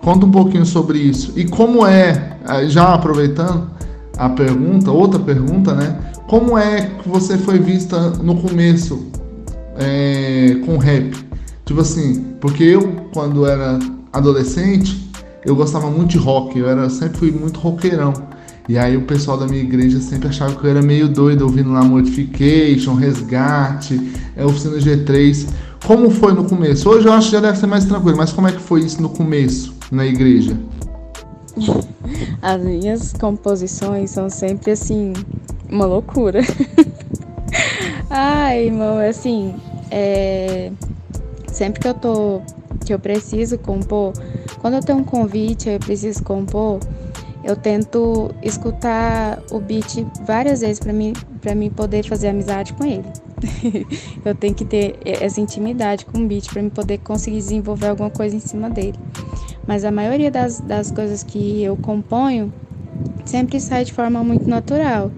Conta 0.00 0.26
um 0.26 0.30
pouquinho 0.30 0.64
sobre 0.64 0.98
isso. 0.98 1.32
E 1.36 1.44
como 1.44 1.84
é, 1.84 2.36
já 2.68 2.94
aproveitando 2.94 3.68
a 4.16 4.28
pergunta, 4.28 4.90
outra 4.90 5.18
pergunta, 5.18 5.74
né? 5.74 5.98
Como 6.28 6.56
é 6.56 6.82
que 6.82 7.08
você 7.08 7.36
foi 7.36 7.58
vista 7.58 8.10
no 8.10 8.36
começo 8.36 9.06
é, 9.76 10.56
com 10.64 10.76
rap? 10.78 11.16
Tipo 11.64 11.80
assim, 11.80 12.36
porque 12.40 12.62
eu, 12.62 12.92
quando 13.12 13.44
era 13.44 13.78
adolescente, 14.12 15.07
eu 15.48 15.56
gostava 15.56 15.90
muito 15.90 16.10
de 16.10 16.18
rock, 16.18 16.58
eu 16.58 16.68
era, 16.68 16.90
sempre 16.90 17.18
fui 17.18 17.30
muito 17.32 17.58
roqueirão. 17.58 18.12
E 18.68 18.76
aí 18.76 18.98
o 18.98 19.02
pessoal 19.02 19.38
da 19.38 19.46
minha 19.46 19.62
igreja 19.62 19.98
sempre 19.98 20.28
achava 20.28 20.54
que 20.54 20.66
eu 20.66 20.70
era 20.70 20.82
meio 20.82 21.08
doido 21.08 21.42
ouvindo 21.42 21.72
lá 21.72 21.82
Mortification, 21.82 22.94
Resgate, 22.94 24.12
é, 24.36 24.44
Oficina 24.44 24.76
G3. 24.76 25.48
Como 25.86 26.10
foi 26.10 26.34
no 26.34 26.44
começo? 26.44 26.90
Hoje 26.90 27.06
eu 27.06 27.12
acho 27.14 27.28
que 27.28 27.32
já 27.32 27.40
deve 27.40 27.56
ser 27.56 27.66
mais 27.66 27.86
tranquilo, 27.86 28.18
mas 28.18 28.30
como 28.30 28.46
é 28.46 28.52
que 28.52 28.60
foi 28.60 28.80
isso 28.80 29.00
no 29.00 29.08
começo, 29.08 29.74
na 29.90 30.04
igreja? 30.04 30.54
As 32.42 32.62
minhas 32.62 33.14
composições 33.14 34.10
são 34.10 34.28
sempre 34.28 34.72
assim, 34.72 35.14
uma 35.70 35.86
loucura. 35.86 36.40
Ai, 38.10 38.66
irmão, 38.66 38.98
assim, 38.98 39.54
é... 39.90 40.70
sempre 41.46 41.80
que 41.80 41.88
eu 41.88 41.94
tô, 41.94 42.42
que 42.84 42.92
eu 42.92 42.98
preciso 42.98 43.56
compor, 43.56 44.12
quando 44.60 44.74
eu 44.74 44.80
tenho 44.80 44.98
um 44.98 45.04
convite, 45.04 45.68
eu 45.68 45.78
preciso 45.78 46.22
compor, 46.22 46.80
eu 47.44 47.56
tento 47.56 48.30
escutar 48.42 49.38
o 49.50 49.60
beat 49.60 50.04
várias 50.24 50.60
vezes 50.60 50.80
para 50.80 50.92
mim, 50.92 51.12
para 51.40 51.54
mim 51.54 51.70
poder 51.70 52.04
fazer 52.04 52.28
amizade 52.28 52.72
com 52.72 52.84
ele. 52.84 53.04
eu 54.24 54.34
tenho 54.34 54.54
que 54.54 54.64
ter 54.64 54.98
essa 55.04 55.40
intimidade 55.40 56.04
com 56.04 56.18
o 56.18 56.26
beat 56.26 56.50
para 56.50 56.62
me 56.62 56.70
poder 56.70 56.98
conseguir 56.98 57.38
desenvolver 57.38 57.88
alguma 57.88 58.10
coisa 58.10 58.34
em 58.34 58.40
cima 58.40 58.68
dele. 58.68 58.98
Mas 59.66 59.84
a 59.84 59.90
maioria 59.90 60.30
das, 60.30 60.60
das 60.60 60.90
coisas 60.90 61.22
que 61.22 61.62
eu 61.62 61.76
componho 61.76 62.52
sempre 63.24 63.60
sai 63.60 63.84
de 63.84 63.92
forma 63.92 64.24
muito 64.24 64.48
natural. 64.48 65.10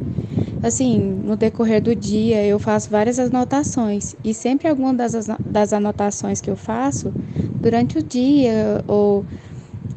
Assim, 0.62 0.98
no 0.98 1.36
decorrer 1.36 1.82
do 1.82 1.94
dia 1.94 2.44
eu 2.44 2.58
faço 2.58 2.90
várias 2.90 3.18
anotações 3.18 4.14
e 4.24 4.34
sempre 4.34 4.68
alguma 4.68 4.92
das, 4.92 5.26
das 5.44 5.72
anotações 5.72 6.40
que 6.40 6.50
eu 6.50 6.56
faço 6.56 7.12
durante 7.60 7.98
o 7.98 8.02
dia 8.02 8.84
ou 8.86 9.24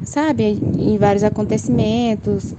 sabe, 0.04 0.44
em 0.78 0.98
vários 0.98 1.24
acontecimentos, 1.24 2.54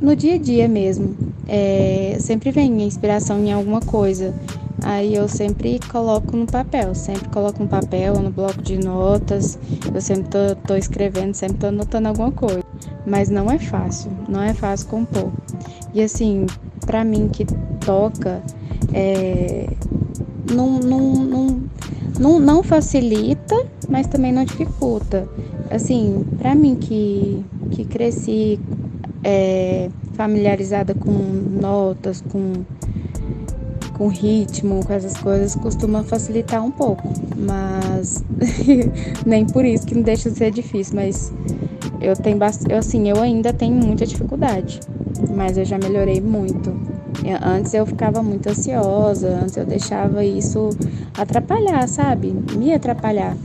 no 0.00 0.14
dia 0.14 0.34
a 0.34 0.38
dia 0.38 0.68
mesmo. 0.68 1.16
É, 1.48 2.16
sempre 2.20 2.50
vem 2.50 2.82
inspiração 2.82 3.38
em 3.44 3.52
alguma 3.52 3.80
coisa. 3.80 4.34
Aí 4.82 5.14
eu 5.14 5.28
sempre 5.28 5.78
coloco 5.90 6.36
no 6.36 6.46
papel, 6.46 6.94
sempre 6.94 7.28
coloco 7.28 7.62
no 7.62 7.68
papel 7.68 8.14
ou 8.14 8.22
no 8.22 8.30
bloco 8.30 8.62
de 8.62 8.78
notas. 8.78 9.58
Eu 9.92 10.00
sempre 10.00 10.30
tô, 10.30 10.56
tô 10.66 10.76
escrevendo, 10.76 11.34
sempre 11.34 11.58
tô 11.58 11.66
anotando 11.66 12.08
alguma 12.08 12.32
coisa. 12.32 12.62
Mas 13.06 13.28
não 13.28 13.50
é 13.50 13.58
fácil, 13.58 14.10
não 14.28 14.42
é 14.42 14.54
fácil 14.54 14.88
compor. 14.88 15.30
E 15.92 16.02
assim, 16.02 16.46
para 16.90 17.04
mim 17.04 17.28
que 17.28 17.46
toca, 17.86 18.42
é, 18.92 19.68
não, 20.52 20.80
não, 20.80 21.14
não, 21.14 21.60
não, 22.18 22.40
não 22.40 22.62
facilita, 22.64 23.64
mas 23.88 24.08
também 24.08 24.32
não 24.32 24.44
dificulta. 24.44 25.28
Assim, 25.70 26.26
para 26.40 26.52
mim 26.52 26.74
que, 26.74 27.44
que 27.70 27.84
cresci 27.84 28.58
é, 29.22 29.88
familiarizada 30.14 30.92
com 30.92 31.12
notas, 31.12 32.20
com 32.22 32.54
com 33.96 34.08
ritmo, 34.08 34.84
com 34.84 34.94
essas 34.94 35.14
coisas, 35.18 35.54
costuma 35.54 36.02
facilitar 36.02 36.64
um 36.64 36.70
pouco. 36.70 37.06
Mas 37.36 38.24
nem 39.24 39.44
por 39.44 39.64
isso 39.64 39.86
que 39.86 39.94
não 39.94 40.02
deixa 40.02 40.28
de 40.30 40.38
ser 40.38 40.50
difícil, 40.50 40.96
mas 40.96 41.30
eu 42.00 42.16
tenho 42.16 42.38
bastante, 42.38 42.72
assim, 42.72 43.08
eu 43.08 43.20
ainda 43.20 43.52
tenho 43.52 43.76
muita 43.76 44.06
dificuldade, 44.06 44.80
mas 45.28 45.58
eu 45.58 45.64
já 45.64 45.78
melhorei 45.78 46.20
muito. 46.20 46.74
Antes 47.42 47.74
eu 47.74 47.84
ficava 47.84 48.22
muito 48.22 48.48
ansiosa, 48.48 49.40
antes 49.42 49.56
eu 49.56 49.64
deixava 49.64 50.24
isso 50.24 50.70
atrapalhar, 51.16 51.86
sabe? 51.88 52.34
Me 52.56 52.72
atrapalhar. 52.72 53.36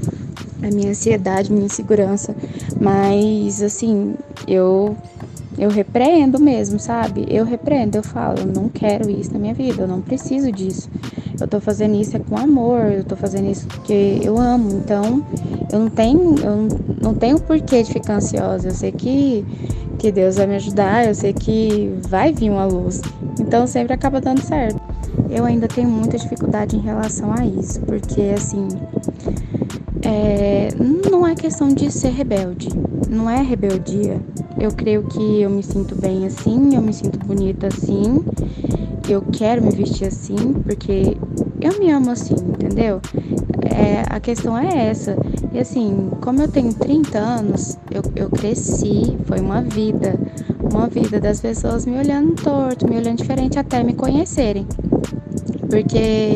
A 0.64 0.68
minha 0.68 0.90
ansiedade, 0.90 1.52
minha 1.52 1.66
insegurança. 1.66 2.36
Mas 2.80 3.62
assim, 3.62 4.16
eu 4.48 4.96
eu 5.58 5.70
repreendo 5.70 6.40
mesmo, 6.40 6.78
sabe? 6.80 7.26
Eu 7.30 7.46
repreendo, 7.46 7.98
eu 7.98 8.04
falo, 8.04 8.40
eu 8.40 8.46
não 8.46 8.68
quero 8.68 9.10
isso 9.10 9.32
na 9.32 9.40
minha 9.40 9.54
vida, 9.54 9.84
eu 9.84 9.88
não 9.88 10.02
preciso 10.02 10.52
disso. 10.52 10.90
Eu 11.40 11.48
tô 11.48 11.60
fazendo 11.60 11.96
isso 11.96 12.16
é 12.16 12.20
com 12.20 12.38
amor, 12.38 12.92
eu 12.92 13.04
tô 13.04 13.16
fazendo 13.16 13.50
isso 13.50 13.66
porque 13.68 14.20
eu 14.22 14.38
amo. 14.38 14.70
Então, 14.72 15.26
eu 15.72 15.80
não 15.80 15.90
tenho, 15.90 16.36
eu 16.40 16.68
não 17.02 17.14
tenho 17.14 17.40
porquê 17.40 17.84
de 17.84 17.92
ficar 17.92 18.16
ansiosa. 18.16 18.68
Eu 18.68 18.74
sei 18.74 18.92
que 18.92 19.46
que 19.98 20.12
Deus 20.12 20.36
vai 20.36 20.48
me 20.48 20.56
ajudar, 20.56 21.08
eu 21.08 21.16
sei 21.16 21.34
que 21.34 21.94
vai 22.08 22.34
vir 22.34 22.50
uma 22.50 22.66
luz. 22.66 23.02
Então, 23.40 23.66
sempre 23.68 23.94
acaba 23.94 24.22
dando 24.22 24.42
certo. 24.42 24.80
Eu 25.30 25.46
ainda 25.46 25.68
tenho 25.68 25.90
muita 25.90 26.18
dificuldade 26.18 26.76
em 26.76 26.82
relação 26.82 27.34
a 27.34 27.46
isso, 27.46 27.80
porque 27.82 28.22
assim, 28.36 28.68
é, 30.02 30.70
não 31.10 31.26
é 31.26 31.34
questão 31.34 31.70
de 31.70 31.92
ser 31.92 32.10
rebelde, 32.10 32.70
não 33.10 33.30
é 33.30 33.42
rebeldia. 33.42 34.22
Eu 34.60 34.72
creio 34.72 35.04
que 35.04 35.42
eu 35.42 35.50
me 35.50 35.64
sinto 35.64 35.96
bem 35.96 36.26
assim, 36.26 36.76
eu 36.76 36.82
me 36.82 36.94
sinto 36.94 37.18
bonita 37.26 37.68
assim, 37.68 38.24
eu 39.10 39.22
quero 39.22 39.64
me 39.64 39.72
vestir 39.72 40.08
assim, 40.08 40.54
porque 40.64 41.18
eu 41.60 41.80
me 41.80 41.92
amo 41.92 42.12
assim, 42.12 42.36
entendeu? 42.36 43.02
É, 43.66 44.04
a 44.10 44.20
questão 44.20 44.58
é 44.58 44.88
essa. 44.88 45.16
E 45.52 45.60
assim, 45.60 46.12
como 46.22 46.42
eu 46.42 46.48
tenho 46.48 46.74
30 46.74 47.18
anos, 47.18 47.78
eu, 47.92 48.02
eu 48.16 48.30
cresci, 48.30 49.18
foi 49.26 49.40
uma 49.40 49.62
vida, 49.62 50.20
uma 50.72 50.88
vida 50.88 51.20
das 51.20 51.40
pessoas 51.40 51.86
me 51.86 51.98
olhando 51.98 52.36
torto, 52.36 52.88
me 52.88 52.98
olhando 52.98 53.18
diferente 53.18 53.58
até 53.58 53.84
me 53.84 53.94
conhecerem. 53.94 54.68
Porque, 55.70 56.36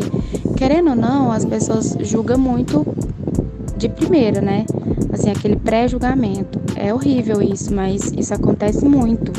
querendo 0.58 0.92
ou 0.92 0.96
não, 0.96 1.32
as 1.32 1.46
pessoas 1.46 1.96
julgam 2.02 2.38
muito 2.38 2.86
de 3.78 3.88
primeira, 3.88 4.42
né? 4.42 4.66
Assim, 5.14 5.32
aquele 5.32 5.56
pré-julgamento. 5.56 6.60
É 6.76 6.94
horrível 6.94 7.42
isso, 7.42 7.74
mas 7.74 8.12
isso 8.18 8.34
acontece 8.34 8.86
muito. 8.86 9.32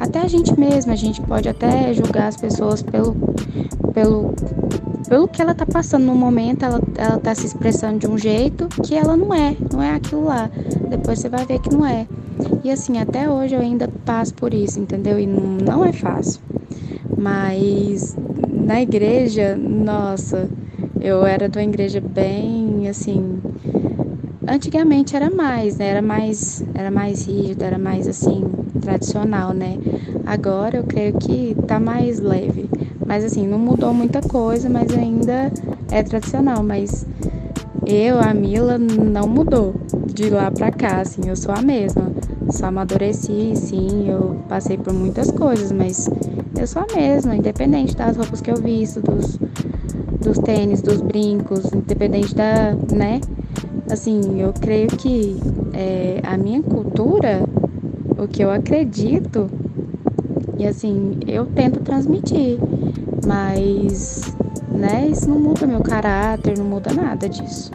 Até 0.00 0.20
a 0.20 0.28
gente 0.28 0.58
mesma, 0.58 0.92
a 0.92 0.96
gente 0.96 1.20
pode 1.22 1.48
até 1.48 1.92
julgar 1.92 2.28
as 2.28 2.36
pessoas 2.36 2.82
pelo, 2.82 3.14
pelo, 3.92 4.34
pelo 5.12 5.28
que 5.28 5.42
ela 5.42 5.54
tá 5.54 5.66
passando 5.66 6.06
no 6.06 6.14
momento, 6.14 6.64
ela, 6.64 6.80
ela 6.96 7.18
tá 7.18 7.34
se 7.34 7.44
expressando 7.44 7.98
de 7.98 8.06
um 8.06 8.16
jeito 8.16 8.66
que 8.82 8.94
ela 8.94 9.14
não 9.14 9.34
é, 9.34 9.54
não 9.70 9.82
é 9.82 9.90
aquilo 9.90 10.24
lá. 10.24 10.50
Depois 10.88 11.18
você 11.18 11.28
vai 11.28 11.44
ver 11.44 11.58
que 11.58 11.68
não 11.68 11.84
é. 11.84 12.06
E 12.64 12.70
assim, 12.70 12.96
até 12.96 13.28
hoje 13.28 13.54
eu 13.54 13.60
ainda 13.60 13.86
passo 14.06 14.32
por 14.32 14.54
isso, 14.54 14.80
entendeu? 14.80 15.20
E 15.20 15.26
não, 15.26 15.42
não 15.42 15.84
é 15.84 15.92
fácil. 15.92 16.40
Mas 17.14 18.16
na 18.48 18.80
igreja, 18.80 19.54
nossa, 19.54 20.48
eu 20.98 21.26
era 21.26 21.46
de 21.46 21.58
uma 21.58 21.64
igreja 21.64 22.00
bem 22.00 22.88
assim, 22.88 23.38
Antigamente 24.48 25.14
era 25.14 25.30
mais, 25.30 25.76
né? 25.76 25.86
Era 25.86 26.02
mais, 26.02 26.64
era 26.74 26.90
mais 26.90 27.26
rígido, 27.26 27.62
era 27.62 27.78
mais 27.78 28.08
assim, 28.08 28.44
tradicional, 28.80 29.52
né? 29.54 29.78
Agora 30.26 30.78
eu 30.78 30.84
creio 30.84 31.12
que 31.14 31.56
tá 31.66 31.78
mais 31.78 32.18
leve. 32.18 32.68
Mas 33.06 33.24
assim, 33.24 33.46
não 33.46 33.58
mudou 33.58 33.92
muita 33.92 34.20
coisa, 34.20 34.68
mas 34.68 34.92
ainda 34.92 35.50
é 35.90 36.02
tradicional. 36.02 36.62
Mas 36.62 37.06
eu, 37.86 38.20
a 38.20 38.32
Mila, 38.32 38.78
não 38.78 39.26
mudou 39.28 39.74
de 40.06 40.30
lá 40.30 40.50
pra 40.50 40.70
cá, 40.70 41.00
assim, 41.00 41.22
eu 41.28 41.36
sou 41.36 41.54
a 41.54 41.62
mesma. 41.62 42.12
Só 42.50 42.66
amadureci, 42.66 43.52
sim, 43.56 44.08
eu 44.08 44.36
passei 44.48 44.76
por 44.76 44.92
muitas 44.92 45.30
coisas, 45.30 45.72
mas 45.72 46.08
eu 46.58 46.66
sou 46.66 46.82
a 46.82 46.94
mesma, 46.94 47.34
independente 47.34 47.96
das 47.96 48.16
roupas 48.16 48.40
que 48.40 48.50
eu 48.50 48.56
visto, 48.56 49.00
dos, 49.00 49.38
dos 50.20 50.38
tênis, 50.38 50.82
dos 50.82 51.00
brincos, 51.00 51.72
independente 51.72 52.34
da, 52.34 52.76
né? 52.94 53.20
Assim, 53.90 54.40
eu 54.40 54.52
creio 54.52 54.88
que 54.88 55.36
é, 55.72 56.20
a 56.22 56.36
minha 56.36 56.62
cultura, 56.62 57.42
o 58.18 58.28
que 58.28 58.44
eu 58.44 58.50
acredito, 58.50 59.50
e 60.58 60.66
assim, 60.66 61.18
eu 61.26 61.46
tento 61.46 61.80
transmitir, 61.80 62.58
mas, 63.26 64.34
né, 64.68 65.08
isso 65.08 65.28
não 65.28 65.38
muda 65.38 65.66
meu 65.66 65.80
caráter, 65.80 66.58
não 66.58 66.64
muda 66.64 66.92
nada 66.92 67.28
disso. 67.28 67.70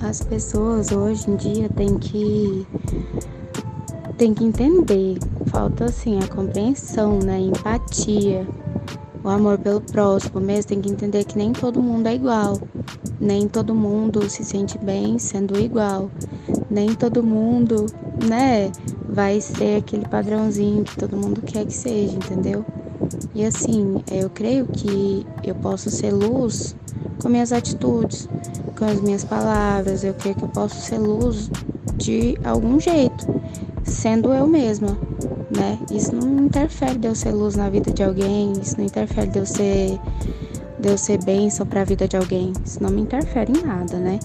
As 0.00 0.22
pessoas 0.22 0.92
hoje 0.92 1.30
em 1.30 1.36
dia 1.36 1.68
têm 1.70 1.98
que 1.98 2.66
tem 4.16 4.32
que 4.32 4.44
entender, 4.44 5.18
falta 5.46 5.86
assim 5.86 6.20
a 6.22 6.28
compreensão, 6.28 7.18
né, 7.18 7.40
empatia, 7.40 8.46
o 9.24 9.28
amor 9.28 9.58
pelo 9.58 9.80
próximo, 9.80 10.38
mesmo 10.38 10.68
tem 10.68 10.80
que 10.82 10.90
entender 10.90 11.24
que 11.24 11.38
nem 11.38 11.52
todo 11.52 11.82
mundo 11.82 12.06
é 12.06 12.14
igual. 12.14 12.60
Nem 13.18 13.48
todo 13.48 13.74
mundo 13.74 14.28
se 14.28 14.44
sente 14.44 14.76
bem 14.76 15.18
sendo 15.18 15.58
igual. 15.58 16.10
Nem 16.70 16.94
todo 16.94 17.22
mundo, 17.22 17.86
né, 18.28 18.70
vai 19.08 19.40
ser 19.40 19.78
aquele 19.78 20.06
padrãozinho 20.06 20.84
que 20.84 20.96
todo 20.96 21.16
mundo 21.16 21.40
quer 21.40 21.64
que 21.64 21.72
seja, 21.72 22.14
entendeu? 22.14 22.64
E 23.34 23.44
assim, 23.44 24.02
eu 24.10 24.30
creio 24.30 24.66
que 24.66 25.26
eu 25.42 25.54
posso 25.56 25.90
ser 25.90 26.12
luz 26.12 26.76
com 27.20 27.28
minhas 27.28 27.52
atitudes, 27.52 28.28
com 28.78 28.84
as 28.84 29.00
minhas 29.00 29.24
palavras. 29.24 30.04
Eu 30.04 30.14
creio 30.14 30.36
que 30.36 30.44
eu 30.44 30.48
posso 30.48 30.80
ser 30.80 30.98
luz 30.98 31.50
de 31.96 32.38
algum 32.44 32.78
jeito, 32.78 33.26
sendo 33.84 34.32
eu 34.32 34.46
mesma 34.46 34.96
né? 35.56 35.78
Isso 35.90 36.14
não 36.14 36.46
interfere 36.46 36.98
de 36.98 37.08
eu 37.08 37.14
ser 37.14 37.32
luz 37.32 37.56
na 37.56 37.68
vida 37.68 37.92
de 37.92 38.02
alguém, 38.02 38.52
isso 38.52 38.76
não 38.76 38.84
interfere 38.84 39.28
de 39.28 39.38
eu 39.38 39.46
ser, 39.46 39.98
de 40.78 40.88
eu 40.88 40.98
ser 40.98 41.22
bênção 41.24 41.66
para 41.66 41.82
a 41.82 41.84
vida 41.84 42.06
de 42.06 42.16
alguém, 42.16 42.52
isso 42.64 42.82
não 42.82 42.90
me 42.90 43.02
interfere 43.02 43.52
em 43.52 43.64
nada, 43.64 43.96
né? 43.98 44.18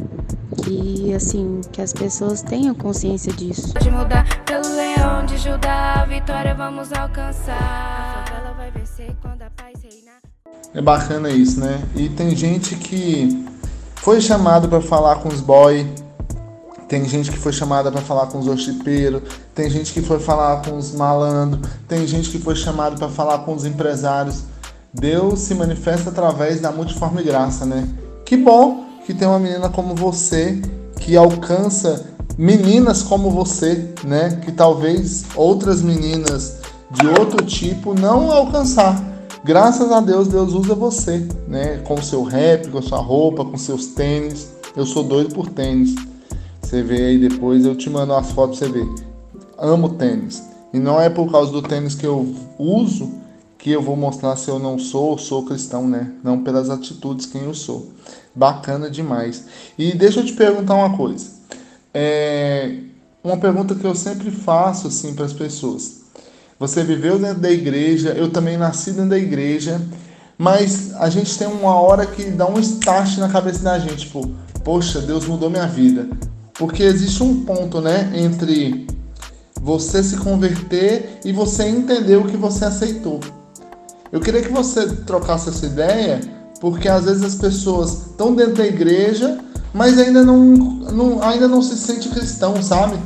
Que, 0.64 1.14
assim, 1.14 1.62
que 1.72 1.82
as 1.82 1.94
pessoas 1.94 2.42
tenham 2.42 2.74
consciência 2.76 3.32
disso. 3.34 3.74
Pode 3.74 3.92
mudar 3.92 4.26
pelo 4.44 4.68
leão 4.76 5.26
de 5.26 5.38
Judá, 5.38 6.06
vitória 6.06 6.54
vamos 6.54 6.92
alcançar. 6.92 8.09
Vai 8.72 9.16
quando 9.22 9.42
a 9.42 9.50
paz 9.50 9.80
reinar. 9.82 10.22
É 10.74 10.82
bacana 10.82 11.30
isso, 11.30 11.60
né? 11.60 11.82
E 11.96 12.10
tem 12.10 12.36
gente 12.36 12.76
que 12.76 13.46
foi 13.96 14.22
chamado 14.22 14.70
para 14.70 14.82
falar 14.82 15.18
com 15.18 15.30
os 15.30 15.42
boys 15.42 15.88
tem 16.90 17.08
gente 17.08 17.30
que 17.30 17.38
foi 17.38 17.54
chamada 17.54 17.92
para 17.92 18.02
falar 18.02 18.26
com 18.26 18.40
os 18.40 18.48
orchipeiros, 18.48 19.22
tem 19.54 19.70
gente 19.70 19.94
que 19.94 20.02
foi 20.02 20.20
falar 20.20 20.64
com 20.64 20.76
os 20.76 20.92
malandros, 20.96 21.70
tem 21.88 22.08
gente 22.08 22.32
que 22.32 22.40
foi 22.40 22.56
chamado 22.56 22.98
para 22.98 23.08
falar 23.08 23.38
com 23.40 23.54
os 23.54 23.64
empresários. 23.64 24.42
Deus 24.92 25.42
se 25.42 25.54
manifesta 25.54 26.10
através 26.10 26.60
da 26.60 26.72
multiforme 26.72 27.22
graça, 27.22 27.64
né? 27.64 27.88
Que 28.26 28.36
bom 28.36 28.86
que 29.06 29.14
tem 29.14 29.28
uma 29.28 29.38
menina 29.38 29.70
como 29.70 29.94
você 29.94 30.60
que 31.00 31.16
alcança 31.16 32.08
meninas 32.36 33.04
como 33.04 33.30
você, 33.30 33.94
né? 34.04 34.40
Que 34.44 34.52
talvez 34.52 35.26
outras 35.36 35.84
meninas 35.84 36.58
de 36.92 37.08
outro 37.08 37.46
tipo 37.46 37.94
não 37.94 38.32
alcançar. 38.32 39.02
Graças 39.44 39.92
a 39.92 40.02
Deus, 40.02 40.28
Deus 40.28 40.54
usa 40.54 40.76
você, 40.76 41.26
né? 41.48 41.78
Com 41.78 42.02
seu 42.02 42.24
rap, 42.24 42.70
com 42.70 42.82
sua 42.82 43.00
roupa, 43.00 43.46
com 43.46 43.58
seus 43.58 43.88
tênis. 43.88 44.50
Eu 44.76 44.86
sou 44.86 45.04
doido 45.04 45.34
por 45.34 45.50
tênis. 45.50 45.96
Você 46.62 46.84
vê 46.84 47.06
aí 47.06 47.18
depois, 47.18 47.66
eu 47.66 47.76
te 47.76 47.90
mando 47.90 48.14
as 48.14 48.32
fotos 48.32 48.60
pra 48.60 48.68
você 48.68 48.74
ver. 48.74 48.88
Amo 49.58 49.90
tênis. 49.90 50.44
E 50.74 50.80
não 50.80 51.00
é 51.00 51.10
por 51.10 51.32
causa 51.32 51.52
do 51.52 51.62
tênis 51.62 51.96
que 51.96 52.06
eu 52.06 52.36
uso 52.58 53.12
que 53.58 53.72
eu 53.72 53.82
vou 53.82 53.96
mostrar 53.96 54.36
se 54.38 54.50
eu 54.50 54.58
não 54.58 54.80
sou 54.80 55.12
ou 55.12 55.18
sou 55.18 55.44
cristão, 55.44 55.88
né? 55.88 56.12
Não 56.24 56.44
pelas 56.44 56.70
atitudes 56.70 57.26
quem 57.26 57.44
eu 57.44 57.54
sou. 57.54 57.90
Bacana 58.34 58.90
demais. 58.90 59.46
E 59.78 59.94
deixa 59.94 60.22
eu 60.22 60.26
te 60.26 60.34
perguntar 60.34 60.76
uma 60.76 60.96
coisa. 60.96 61.28
É 61.94 62.78
uma 63.24 63.38
pergunta 63.38 63.76
que 63.76 63.86
eu 63.86 63.96
sempre 63.96 64.32
faço 64.32 64.88
assim 64.88 65.14
para 65.14 65.26
as 65.26 65.34
pessoas. 65.34 65.99
Você 66.60 66.84
viveu 66.84 67.18
dentro 67.18 67.40
da 67.40 67.50
igreja, 67.50 68.10
eu 68.10 68.30
também 68.30 68.58
nasci 68.58 68.92
dentro 68.92 69.12
da 69.12 69.18
igreja, 69.18 69.82
mas 70.38 70.94
a 70.96 71.10
gente 71.10 71.38
tem 71.38 71.48
uma 71.48 71.74
hora 71.76 72.06
que 72.06 72.26
dá 72.26 72.46
um 72.50 72.60
start 72.60 73.18
na 73.18 73.30
cabeça 73.30 73.64
da 73.64 73.80
gente, 73.80 74.08
tipo, 74.08 74.30
poxa, 74.62 75.00
Deus 75.00 75.26
mudou 75.26 75.50
minha 75.50 75.68
vida. 75.68 76.06
Porque 76.56 76.84
existe 76.84 77.24
um 77.24 77.46
ponto, 77.46 77.80
né, 77.80 78.12
entre 78.14 78.86
você 79.62 80.04
se 80.04 80.18
converter 80.18 81.20
e 81.24 81.32
você 81.32 81.64
entender 81.64 82.18
o 82.18 82.26
que 82.26 82.36
você 82.36 82.66
aceitou. 82.66 83.22
Eu 84.12 84.20
queria 84.20 84.42
que 84.42 84.52
você 84.52 84.86
trocasse 84.88 85.48
essa 85.48 85.66
ideia, 85.66 86.20
porque 86.60 86.90
às 86.90 87.06
vezes 87.06 87.24
as 87.24 87.36
pessoas 87.36 88.08
estão 88.08 88.36
dentro 88.36 88.56
da 88.56 88.68
igreja, 88.68 89.40
mas 89.74 89.98
ainda 89.98 90.26
não, 90.26 90.44
não, 90.44 91.24
ainda 91.24 91.48
não 91.48 91.62
se 91.62 91.78
sente 91.78 92.10
cristão, 92.10 92.62
sabe? 92.62 92.98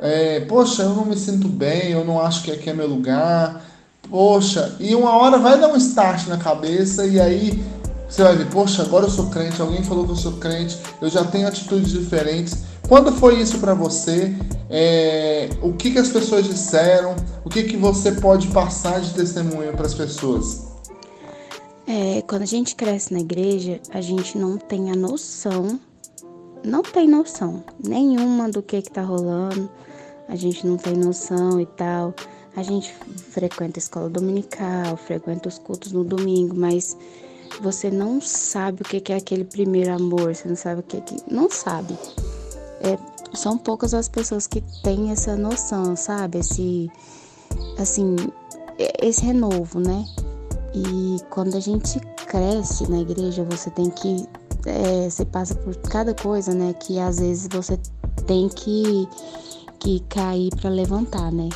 É, 0.00 0.40
poxa, 0.40 0.82
eu 0.82 0.94
não 0.94 1.04
me 1.04 1.16
sinto 1.16 1.48
bem, 1.48 1.90
eu 1.90 2.04
não 2.04 2.20
acho 2.20 2.42
que 2.42 2.50
aqui 2.50 2.70
é 2.70 2.74
meu 2.74 2.86
lugar. 2.86 3.64
Poxa, 4.08 4.76
e 4.80 4.94
uma 4.94 5.16
hora 5.16 5.38
vai 5.38 5.60
dar 5.60 5.68
um 5.68 5.76
start 5.76 6.28
na 6.28 6.38
cabeça 6.38 7.06
e 7.06 7.20
aí 7.20 7.62
você 8.08 8.22
vai 8.22 8.36
ver, 8.36 8.46
poxa, 8.46 8.82
agora 8.82 9.04
eu 9.04 9.10
sou 9.10 9.26
crente, 9.26 9.60
alguém 9.60 9.82
falou 9.82 10.06
que 10.06 10.12
eu 10.12 10.16
sou 10.16 10.32
crente, 10.32 10.78
eu 11.00 11.10
já 11.10 11.24
tenho 11.24 11.46
atitudes 11.46 11.90
diferentes. 11.90 12.56
Quando 12.88 13.12
foi 13.12 13.38
isso 13.38 13.58
para 13.58 13.74
você? 13.74 14.34
É, 14.70 15.50
o 15.62 15.74
que, 15.74 15.90
que 15.90 15.98
as 15.98 16.08
pessoas 16.08 16.46
disseram? 16.46 17.14
O 17.44 17.50
que, 17.50 17.64
que 17.64 17.76
você 17.76 18.12
pode 18.12 18.48
passar 18.48 18.98
de 19.00 19.12
testemunho 19.12 19.72
para 19.72 19.84
as 19.84 19.92
pessoas? 19.92 20.68
É, 21.86 22.22
quando 22.22 22.42
a 22.42 22.46
gente 22.46 22.74
cresce 22.74 23.12
na 23.12 23.20
igreja, 23.20 23.78
a 23.90 24.00
gente 24.00 24.38
não 24.38 24.56
tem 24.56 24.90
a 24.90 24.94
noção, 24.94 25.78
não 26.64 26.82
tem 26.82 27.06
noção 27.06 27.62
nenhuma 27.82 28.48
do 28.48 28.62
que 28.62 28.76
está 28.76 29.02
rolando, 29.02 29.70
a 30.28 30.36
gente 30.36 30.66
não 30.66 30.76
tem 30.76 30.94
noção 30.94 31.60
e 31.60 31.66
tal. 31.66 32.14
A 32.56 32.62
gente 32.62 32.92
frequenta 32.92 33.78
a 33.78 33.80
escola 33.80 34.08
dominical, 34.08 34.96
frequenta 34.96 35.48
os 35.48 35.58
cultos 35.58 35.92
no 35.92 36.04
domingo, 36.04 36.54
mas 36.56 36.96
você 37.60 37.90
não 37.90 38.20
sabe 38.20 38.82
o 38.82 38.84
que 38.84 39.12
é 39.12 39.16
aquele 39.16 39.44
primeiro 39.44 39.92
amor, 39.92 40.34
você 40.34 40.48
não 40.48 40.56
sabe 40.56 40.80
o 40.80 40.82
que 40.82 40.96
é 40.96 41.00
que. 41.00 41.16
Não 41.32 41.50
sabe 41.50 41.96
é, 42.80 42.98
são 43.34 43.58
poucas 43.58 43.94
as 43.94 44.08
pessoas 44.08 44.46
que 44.46 44.62
têm 44.82 45.10
essa 45.10 45.36
noção, 45.36 45.96
sabe? 45.96 46.38
Esse, 46.38 46.90
assim, 47.78 48.16
esse 49.00 49.24
renovo, 49.24 49.80
né? 49.80 50.04
E 50.74 51.18
quando 51.30 51.56
a 51.56 51.60
gente 51.60 51.98
cresce 52.26 52.88
na 52.90 53.00
igreja, 53.00 53.44
você 53.44 53.70
tem 53.70 53.90
que. 53.90 54.26
É, 54.66 55.08
você 55.08 55.24
passa 55.24 55.54
por 55.54 55.76
cada 55.76 56.14
coisa, 56.14 56.54
né? 56.54 56.74
Que 56.74 56.98
às 56.98 57.18
vezes 57.18 57.48
você 57.50 57.78
tem 58.26 58.48
que, 58.48 59.08
que 59.78 60.00
cair 60.08 60.50
para 60.56 60.70
levantar, 60.70 61.32
né? 61.32 61.48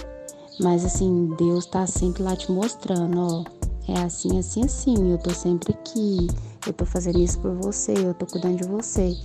Mas 0.61 0.85
assim, 0.85 1.35
Deus 1.39 1.67
tá 1.67 1.87
sempre 1.87 2.23
lá 2.23 2.37
te 2.37 2.51
mostrando, 2.51 3.21
ó. 3.21 3.45
É 3.89 3.99
assim, 4.01 4.39
assim, 4.39 4.65
assim. 4.65 5.11
Eu 5.11 5.19
tô 5.19 5.31
sempre 5.31 5.73
aqui. 5.73 6.29
Eu 6.67 6.73
tô 6.73 6.85
fazendo 6.85 7.19
isso 7.19 7.39
por 7.41 7.55
você. 7.57 7.93
Eu 7.93 8.15
tô 8.15 8.27
cuidando 8.27 8.59
de 8.59 8.69
você. 8.69 9.17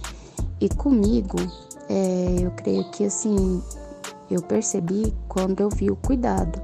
E 0.59 0.69
comigo, 0.69 1.37
é, 1.89 2.37
eu 2.41 2.51
creio 2.51 2.89
que 2.91 3.05
assim, 3.05 3.61
eu 4.29 4.41
percebi 4.41 5.13
quando 5.27 5.61
eu 5.61 5.69
vi 5.69 5.91
o 5.91 5.95
cuidado. 5.95 6.61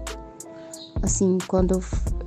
Assim, 1.02 1.38
quando 1.48 1.80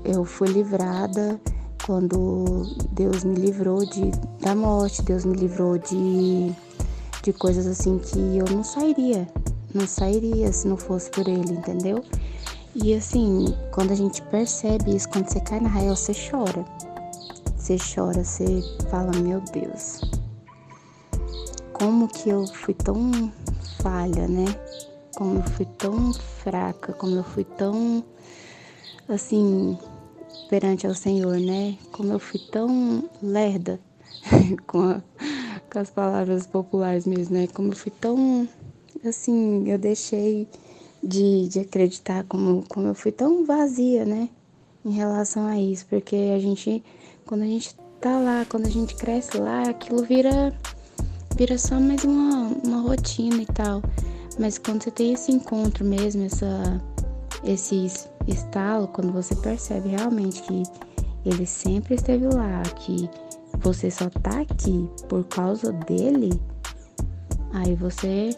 eu 0.05 0.25
fui 0.25 0.49
livrada, 0.49 1.41
quando 1.85 2.65
Deus 2.93 3.25
me 3.25 3.35
livrou 3.35 3.85
de, 3.85 4.11
da 4.41 4.55
morte, 4.55 5.03
Deus 5.03 5.25
me 5.25 5.37
livrou 5.37 5.79
de, 5.79 6.53
de 7.23 7.33
coisas 7.33 7.67
assim 7.67 7.99
que 7.99 8.19
eu 8.19 8.45
não 8.51 8.63
sairia, 8.63 9.27
não 9.75 9.87
sairia 9.87 10.53
se 10.53 10.67
não 10.69 10.77
fosse 10.77 11.11
por 11.11 11.27
Ele, 11.29 11.53
entendeu? 11.53 12.05
E 12.75 12.95
assim, 12.95 13.55
quando 13.73 13.93
a 13.93 13.95
gente 13.95 14.21
percebe 14.23 14.95
isso, 14.95 15.09
quando 15.09 15.29
você 15.29 15.41
cai 15.41 15.61
na 15.61 15.69
raia, 15.69 15.95
você 15.95 16.13
chora. 16.13 16.65
Você 17.57 17.77
chora, 17.79 18.23
você 18.23 18.63
fala, 18.91 19.11
meu 19.19 19.41
Deus, 19.41 20.03
como 21.73 22.07
que 22.07 22.29
eu 22.29 22.47
fui 22.47 22.75
tão 22.75 23.33
falha, 23.83 24.29
né? 24.29 24.45
Como 25.17 25.39
eu 25.39 25.43
fui 25.43 25.67
tão 25.79 26.13
fraca, 26.13 26.93
como 26.93 27.17
eu 27.17 27.25
fui 27.25 27.45
tão 27.45 28.05
assim 29.09 29.79
perante 30.49 30.87
ao 30.87 30.95
Senhor, 30.95 31.39
né? 31.39 31.77
Como 31.93 32.13
eu 32.13 32.19
fui 32.19 32.41
tão 32.53 33.09
lerda 33.23 33.81
com, 34.67 34.83
a, 34.83 35.03
com 35.73 35.79
as 35.79 35.91
palavras 35.91 36.47
populares 36.47 37.07
mesmo, 37.07 37.37
né? 37.37 37.47
Como 37.47 37.73
eu 37.73 37.77
fui 37.77 37.93
tão 37.93 38.49
assim, 39.07 39.69
eu 39.69 39.79
deixei 39.79 40.49
de, 41.03 41.49
de 41.49 41.61
acreditar, 41.61 42.25
como, 42.25 42.65
como 42.69 42.89
eu 42.89 42.95
fui 42.95 43.13
tão 43.13 43.45
vazia, 43.45 44.05
né? 44.05 44.29
Em 44.85 44.93
relação 44.93 45.47
a 45.47 45.59
isso, 45.59 45.87
porque 45.89 46.33
a 46.35 46.39
gente, 46.39 46.83
quando 47.25 47.43
a 47.43 47.47
gente 47.47 47.75
tá 48.01 48.19
lá, 48.19 48.47
quando 48.49 48.67
a 48.67 48.71
gente 48.71 48.95
cresce 48.95 49.37
lá, 49.39 49.63
aquilo 49.69 50.03
vira 50.05 50.53
vira 51.37 51.59
só 51.59 51.79
mais 51.79 52.03
uma, 52.03 52.49
uma 52.65 52.81
rotina 52.81 53.43
e 53.43 53.47
tal. 53.47 53.83
Mas 54.39 54.59
quando 54.59 54.83
você 54.83 54.91
tem 54.91 55.13
esse 55.13 55.31
encontro 55.31 55.85
mesmo, 55.85 56.25
essa, 56.25 56.83
esse 57.45 57.87
estalo, 58.27 58.89
quando 58.89 59.13
você 59.13 59.35
percebe 59.37 59.91
realmente 59.91 60.43
que 60.43 60.63
ele 61.25 61.47
sempre 61.47 61.95
esteve 61.95 62.27
lá, 62.27 62.63
que 62.63 63.09
você 63.59 63.91
só 63.91 64.09
tá 64.09 64.41
aqui 64.41 64.89
por 65.09 65.25
causa 65.25 65.73
dele, 65.73 66.31
aí 67.53 67.75
você, 67.75 68.35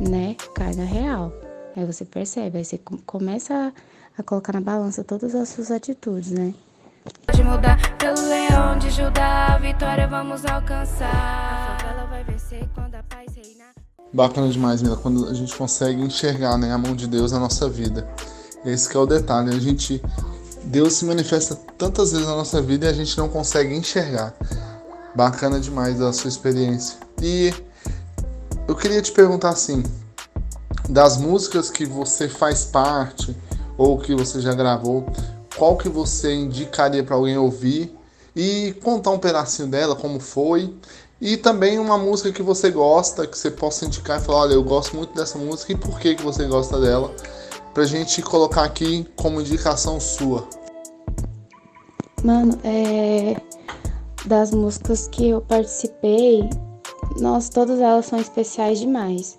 né, 0.00 0.36
cai 0.54 0.74
na 0.74 0.84
real. 0.84 1.32
Aí 1.76 1.84
você 1.84 2.04
percebe, 2.04 2.58
aí 2.58 2.64
você 2.64 2.78
começa 3.06 3.54
a, 3.54 3.72
a 4.20 4.22
colocar 4.22 4.52
na 4.52 4.60
balança 4.60 5.02
todas 5.02 5.34
as 5.34 5.48
suas 5.48 5.70
atitudes, 5.70 6.30
né? 6.30 6.54
Pode 7.26 7.42
mudar 7.42 7.78
pelo 7.98 8.20
leão 8.28 8.78
de 8.78 8.90
Judá, 8.90 9.54
a 9.54 9.58
vitória 9.58 10.06
vamos 10.06 10.44
alcançar. 10.44 11.10
A 11.10 11.78
favela 11.78 12.06
vai 12.06 12.24
vencer 12.24 12.68
quando 12.74 12.94
a 12.94 13.02
paz 13.02 13.34
reinar. 13.34 13.72
Bacana 14.12 14.48
demais, 14.48 14.80
Mila, 14.80 14.96
quando 14.96 15.28
a 15.28 15.34
gente 15.34 15.54
consegue 15.54 16.00
enxergar 16.00 16.56
né, 16.56 16.72
a 16.72 16.78
mão 16.78 16.94
de 16.94 17.06
Deus 17.06 17.32
na 17.32 17.40
nossa 17.40 17.68
vida. 17.68 18.08
Esse 18.64 18.96
é 18.96 18.98
o 18.98 19.04
detalhe, 19.04 19.50
a 19.50 19.58
gente 19.58 20.00
Deus 20.64 20.94
se 20.94 21.04
manifesta 21.04 21.54
tantas 21.76 22.12
vezes 22.12 22.26
na 22.26 22.34
nossa 22.34 22.62
vida 22.62 22.86
e 22.86 22.88
a 22.88 22.92
gente 22.92 23.16
não 23.18 23.28
consegue 23.28 23.74
enxergar. 23.74 24.34
Bacana 25.14 25.60
demais 25.60 26.00
a 26.00 26.12
sua 26.12 26.28
experiência. 26.28 26.98
E 27.20 27.52
eu 28.66 28.74
queria 28.74 29.02
te 29.02 29.12
perguntar 29.12 29.50
assim, 29.50 29.82
das 30.88 31.16
músicas 31.16 31.70
que 31.70 31.84
você 31.84 32.28
faz 32.28 32.64
parte 32.64 33.36
ou 33.76 33.98
que 33.98 34.14
você 34.14 34.40
já 34.40 34.54
gravou, 34.54 35.06
qual 35.56 35.76
que 35.76 35.88
você 35.88 36.34
indicaria 36.34 37.02
para 37.02 37.16
alguém 37.16 37.36
ouvir 37.36 37.94
e 38.34 38.74
contar 38.82 39.10
um 39.10 39.18
pedacinho 39.18 39.68
dela, 39.68 39.94
como 39.94 40.18
foi. 40.18 40.74
E 41.20 41.36
também 41.36 41.78
uma 41.78 41.96
música 41.96 42.32
que 42.32 42.42
você 42.42 42.70
gosta, 42.70 43.26
que 43.26 43.38
você 43.38 43.50
possa 43.50 43.84
indicar 43.84 44.20
e 44.20 44.24
falar, 44.24 44.40
olha, 44.40 44.54
eu 44.54 44.64
gosto 44.64 44.96
muito 44.96 45.14
dessa 45.14 45.38
música 45.38 45.72
e 45.72 45.76
por 45.76 45.98
que, 45.98 46.14
que 46.14 46.22
você 46.22 46.44
gosta 46.46 46.78
dela, 46.80 47.14
pra 47.72 47.84
gente 47.84 48.20
colocar 48.20 48.64
aqui 48.64 49.06
como 49.16 49.40
indicação 49.40 49.98
sua. 50.00 50.46
Mano, 52.22 52.58
é 52.64 53.40
das 54.26 54.50
músicas 54.50 55.06
que 55.08 55.28
eu 55.28 55.40
participei, 55.40 56.48
nossa, 57.20 57.50
todas 57.50 57.80
elas 57.80 58.06
são 58.06 58.18
especiais 58.18 58.78
demais. 58.78 59.38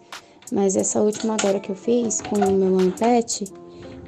Mas 0.52 0.76
essa 0.76 1.02
última 1.02 1.34
agora 1.34 1.60
que 1.60 1.72
eu 1.72 1.76
fiz 1.76 2.22
com 2.22 2.36
o 2.36 2.52
meu 2.52 2.72
mãe 2.72 2.92
Pet, 2.92 3.46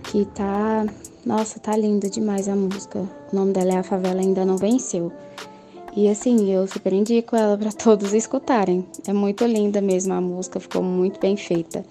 que 0.03 0.25
tá 0.25 0.85
nossa, 1.27 1.59
tá 1.59 1.75
linda 1.75 2.09
demais 2.09 2.47
a 2.47 2.55
música. 2.55 2.99
O 2.99 3.35
nome 3.35 3.51
dela 3.51 3.73
é 3.73 3.77
A 3.79 3.83
Favela 3.83 4.21
Ainda 4.21 4.45
Não 4.45 4.55
Venceu. 4.55 5.11
E 5.93 6.07
assim, 6.07 6.49
eu 6.49 6.65
super 6.67 6.93
indico 6.93 7.35
ela 7.35 7.57
para 7.57 7.69
todos 7.71 8.13
escutarem. 8.13 8.85
É 9.05 9.11
muito 9.11 9.43
linda 9.45 9.81
mesmo 9.81 10.13
a 10.13 10.21
música, 10.21 10.57
ficou 10.57 10.81
muito 10.81 11.19
bem 11.19 11.35
feita. 11.35 11.83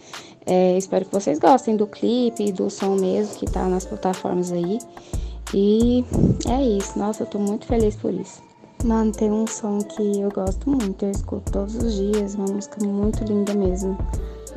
É, 0.47 0.79
espero 0.79 1.05
que 1.05 1.13
vocês 1.13 1.39
gostem 1.39 1.77
do 1.77 1.87
clipe 1.87 2.45
e 2.45 2.53
do 2.53 2.71
som 2.71 2.95
mesmo 2.95 3.35
que 3.35 3.45
tá 3.45 3.69
nas 3.69 3.85
plataformas 3.85 4.53
aí. 4.53 4.79
E 5.53 6.03
é 6.49 6.63
isso. 6.63 6.99
Nossa, 6.99 7.25
eu 7.25 7.27
tô 7.27 7.39
muito 7.39 7.67
feliz 7.67 7.95
por 7.97 8.15
isso. 8.15 8.46
Mano, 8.85 9.11
tem 9.11 9.31
um 9.31 9.47
som 9.47 9.79
que 9.79 10.21
eu 10.21 10.31
gosto 10.31 10.71
muito, 10.71 11.05
eu 11.05 11.11
escuto 11.11 11.51
todos 11.51 11.75
os 11.75 11.95
dias, 11.95 12.35
uma 12.35 12.47
música 12.47 12.85
muito 12.85 13.25
linda 13.25 13.53
mesmo, 13.55 13.97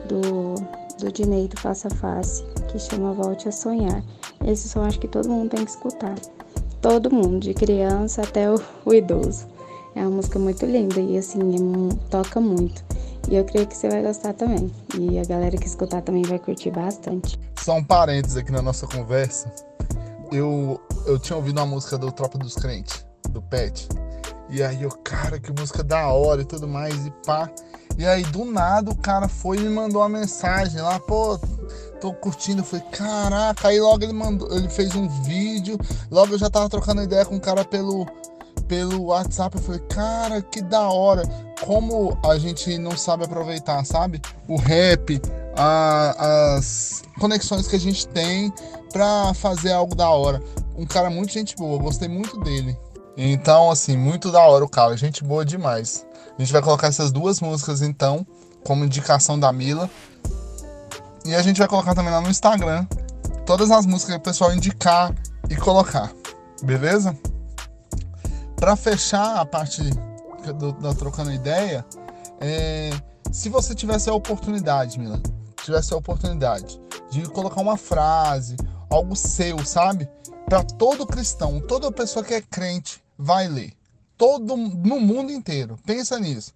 do, 0.07 0.55
do 0.99 1.11
Dinei 1.11 1.47
do 1.47 1.59
Face 1.59 1.87
a 1.87 1.89
Face, 1.89 2.43
que 2.67 2.77
chama 2.77 3.13
Volte 3.13 3.47
a 3.47 3.51
Sonhar. 3.51 4.03
Esse 4.45 4.69
som 4.69 4.83
acho 4.83 4.99
que 4.99 5.07
todo 5.07 5.29
mundo 5.29 5.49
tem 5.49 5.65
que 5.65 5.71
escutar. 5.71 6.15
Todo 6.81 7.11
mundo, 7.11 7.39
de 7.39 7.53
criança 7.53 8.21
até 8.21 8.51
o, 8.51 8.61
o 8.85 8.93
idoso. 8.93 9.47
É 9.95 10.01
uma 10.01 10.11
música 10.11 10.37
muito 10.37 10.65
linda 10.65 10.99
e 10.99 11.17
assim, 11.17 11.39
é, 11.55 12.09
toca 12.09 12.39
muito. 12.39 12.83
E 13.29 13.35
eu 13.35 13.45
creio 13.45 13.67
que 13.67 13.75
você 13.75 13.89
vai 13.89 14.01
gostar 14.01 14.33
também. 14.33 14.71
E 14.97 15.19
a 15.19 15.23
galera 15.23 15.57
que 15.57 15.67
escutar 15.67 16.01
também 16.01 16.23
vai 16.23 16.39
curtir 16.39 16.71
bastante. 16.71 17.39
Só 17.57 17.75
um 17.75 17.83
parênteses 17.83 18.37
aqui 18.37 18.51
na 18.51 18.61
nossa 18.61 18.87
conversa. 18.87 19.53
Eu, 20.31 20.79
eu 21.05 21.19
tinha 21.19 21.35
ouvido 21.35 21.57
uma 21.57 21.65
música 21.65 21.97
do 21.97 22.11
Tropa 22.11 22.37
dos 22.37 22.55
Crentes, 22.55 23.05
do 23.29 23.41
Pet. 23.41 23.87
E 24.49 24.63
aí 24.63 24.81
eu, 24.81 24.89
cara, 24.89 25.39
que 25.39 25.51
música 25.51 25.83
da 25.83 26.07
hora 26.07 26.41
e 26.41 26.45
tudo 26.45 26.67
mais, 26.67 27.05
e 27.05 27.11
pá. 27.25 27.49
E 27.97 28.05
aí 28.05 28.23
do 28.23 28.45
nada 28.45 28.91
o 28.91 28.95
cara 28.95 29.27
foi 29.27 29.57
e 29.57 29.61
me 29.61 29.69
mandou 29.69 30.01
uma 30.01 30.09
mensagem 30.09 30.81
lá, 30.81 30.99
pô, 30.99 31.37
tô 31.99 32.13
curtindo. 32.13 32.61
Eu 32.61 32.65
falei, 32.65 32.85
caraca, 32.91 33.67
aí 33.67 33.79
logo 33.79 34.03
ele 34.03 34.13
mandou, 34.13 34.51
ele 34.55 34.69
fez 34.69 34.95
um 34.95 35.07
vídeo, 35.23 35.77
logo 36.09 36.33
eu 36.33 36.39
já 36.39 36.49
tava 36.49 36.69
trocando 36.69 37.03
ideia 37.03 37.25
com 37.25 37.35
o 37.35 37.41
cara 37.41 37.63
pelo, 37.63 38.07
pelo 38.67 39.05
WhatsApp. 39.05 39.57
Eu 39.57 39.61
falei, 39.61 39.81
cara, 39.81 40.41
que 40.41 40.61
da 40.61 40.89
hora. 40.89 41.23
Como 41.65 42.17
a 42.23 42.37
gente 42.37 42.77
não 42.77 42.97
sabe 42.97 43.25
aproveitar, 43.25 43.83
sabe? 43.83 44.21
O 44.47 44.55
rap, 44.55 45.21
a, 45.57 46.55
as 46.55 47.03
conexões 47.19 47.67
que 47.67 47.75
a 47.75 47.79
gente 47.79 48.07
tem 48.07 48.51
pra 48.93 49.33
fazer 49.33 49.73
algo 49.73 49.93
da 49.93 50.09
hora. 50.09 50.41
Um 50.77 50.85
cara 50.85 51.09
muito 51.09 51.33
gente 51.33 51.55
boa, 51.57 51.77
gostei 51.77 52.07
muito 52.07 52.39
dele. 52.39 52.77
Então, 53.21 53.69
assim, 53.69 53.97
muito 53.97 54.31
da 54.31 54.39
hora 54.39 54.63
o 54.63 54.69
cara, 54.69 54.95
gente 54.95 55.25
boa 55.25 55.43
demais. 55.43 56.05
A 56.37 56.41
gente 56.41 56.53
vai 56.53 56.61
colocar 56.61 56.87
essas 56.87 57.11
duas 57.11 57.41
músicas 57.41 57.81
então, 57.81 58.25
como 58.63 58.85
indicação 58.85 59.37
da 59.37 59.51
Mila. 59.51 59.89
E 61.25 61.35
a 61.35 61.41
gente 61.41 61.57
vai 61.57 61.67
colocar 61.67 61.93
também 61.93 62.13
lá 62.13 62.21
no 62.21 62.29
Instagram 62.29 62.87
todas 63.45 63.71
as 63.71 63.85
músicas 63.85 64.15
que 64.15 64.21
o 64.21 64.23
pessoal 64.23 64.53
indicar 64.53 65.13
e 65.49 65.57
colocar. 65.57 66.13
Beleza? 66.63 67.13
Para 68.55 68.77
fechar 68.77 69.35
a 69.35 69.45
parte 69.45 69.81
do, 70.57 70.71
da 70.71 70.93
trocando 70.93 71.33
ideia, 71.33 71.85
é, 72.39 72.91
se 73.33 73.49
você 73.49 73.75
tivesse 73.75 74.09
a 74.09 74.13
oportunidade, 74.13 74.97
Mila, 74.97 75.21
tivesse 75.61 75.93
a 75.93 75.97
oportunidade 75.97 76.79
de 77.09 77.23
colocar 77.23 77.59
uma 77.59 77.75
frase, 77.75 78.55
algo 78.89 79.13
seu, 79.13 79.65
sabe? 79.65 80.09
Para 80.45 80.63
todo 80.63 81.05
cristão, 81.05 81.59
toda 81.59 81.91
pessoa 81.91 82.23
que 82.23 82.33
é 82.33 82.41
crente 82.41 83.03
vai 83.19 83.49
ler. 83.49 83.73
Todo 84.17 84.55
no 84.55 84.99
mundo 84.99 85.29
inteiro. 85.29 85.77
Pensa 85.85 86.17
nisso. 86.17 86.53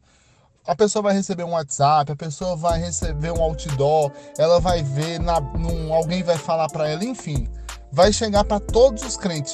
A 0.66 0.74
pessoa 0.74 1.04
vai 1.04 1.14
receber 1.14 1.44
um 1.44 1.52
WhatsApp, 1.52 2.14
a 2.14 2.16
pessoa 2.16 2.56
vai 2.56 2.80
receber 2.80 3.32
um 3.32 3.44
outdoor, 3.44 4.14
ela 4.38 4.62
vai 4.62 4.82
ver, 4.82 5.20
na, 5.20 5.42
num, 5.42 5.94
alguém 5.94 6.24
vai 6.24 6.38
falar 6.38 6.70
para 6.70 6.88
ela, 6.88 7.04
enfim, 7.04 7.50
vai 7.92 8.14
chegar 8.14 8.46
para 8.46 8.62
todos 8.62 9.04
os 9.04 9.18
crentes 9.18 9.52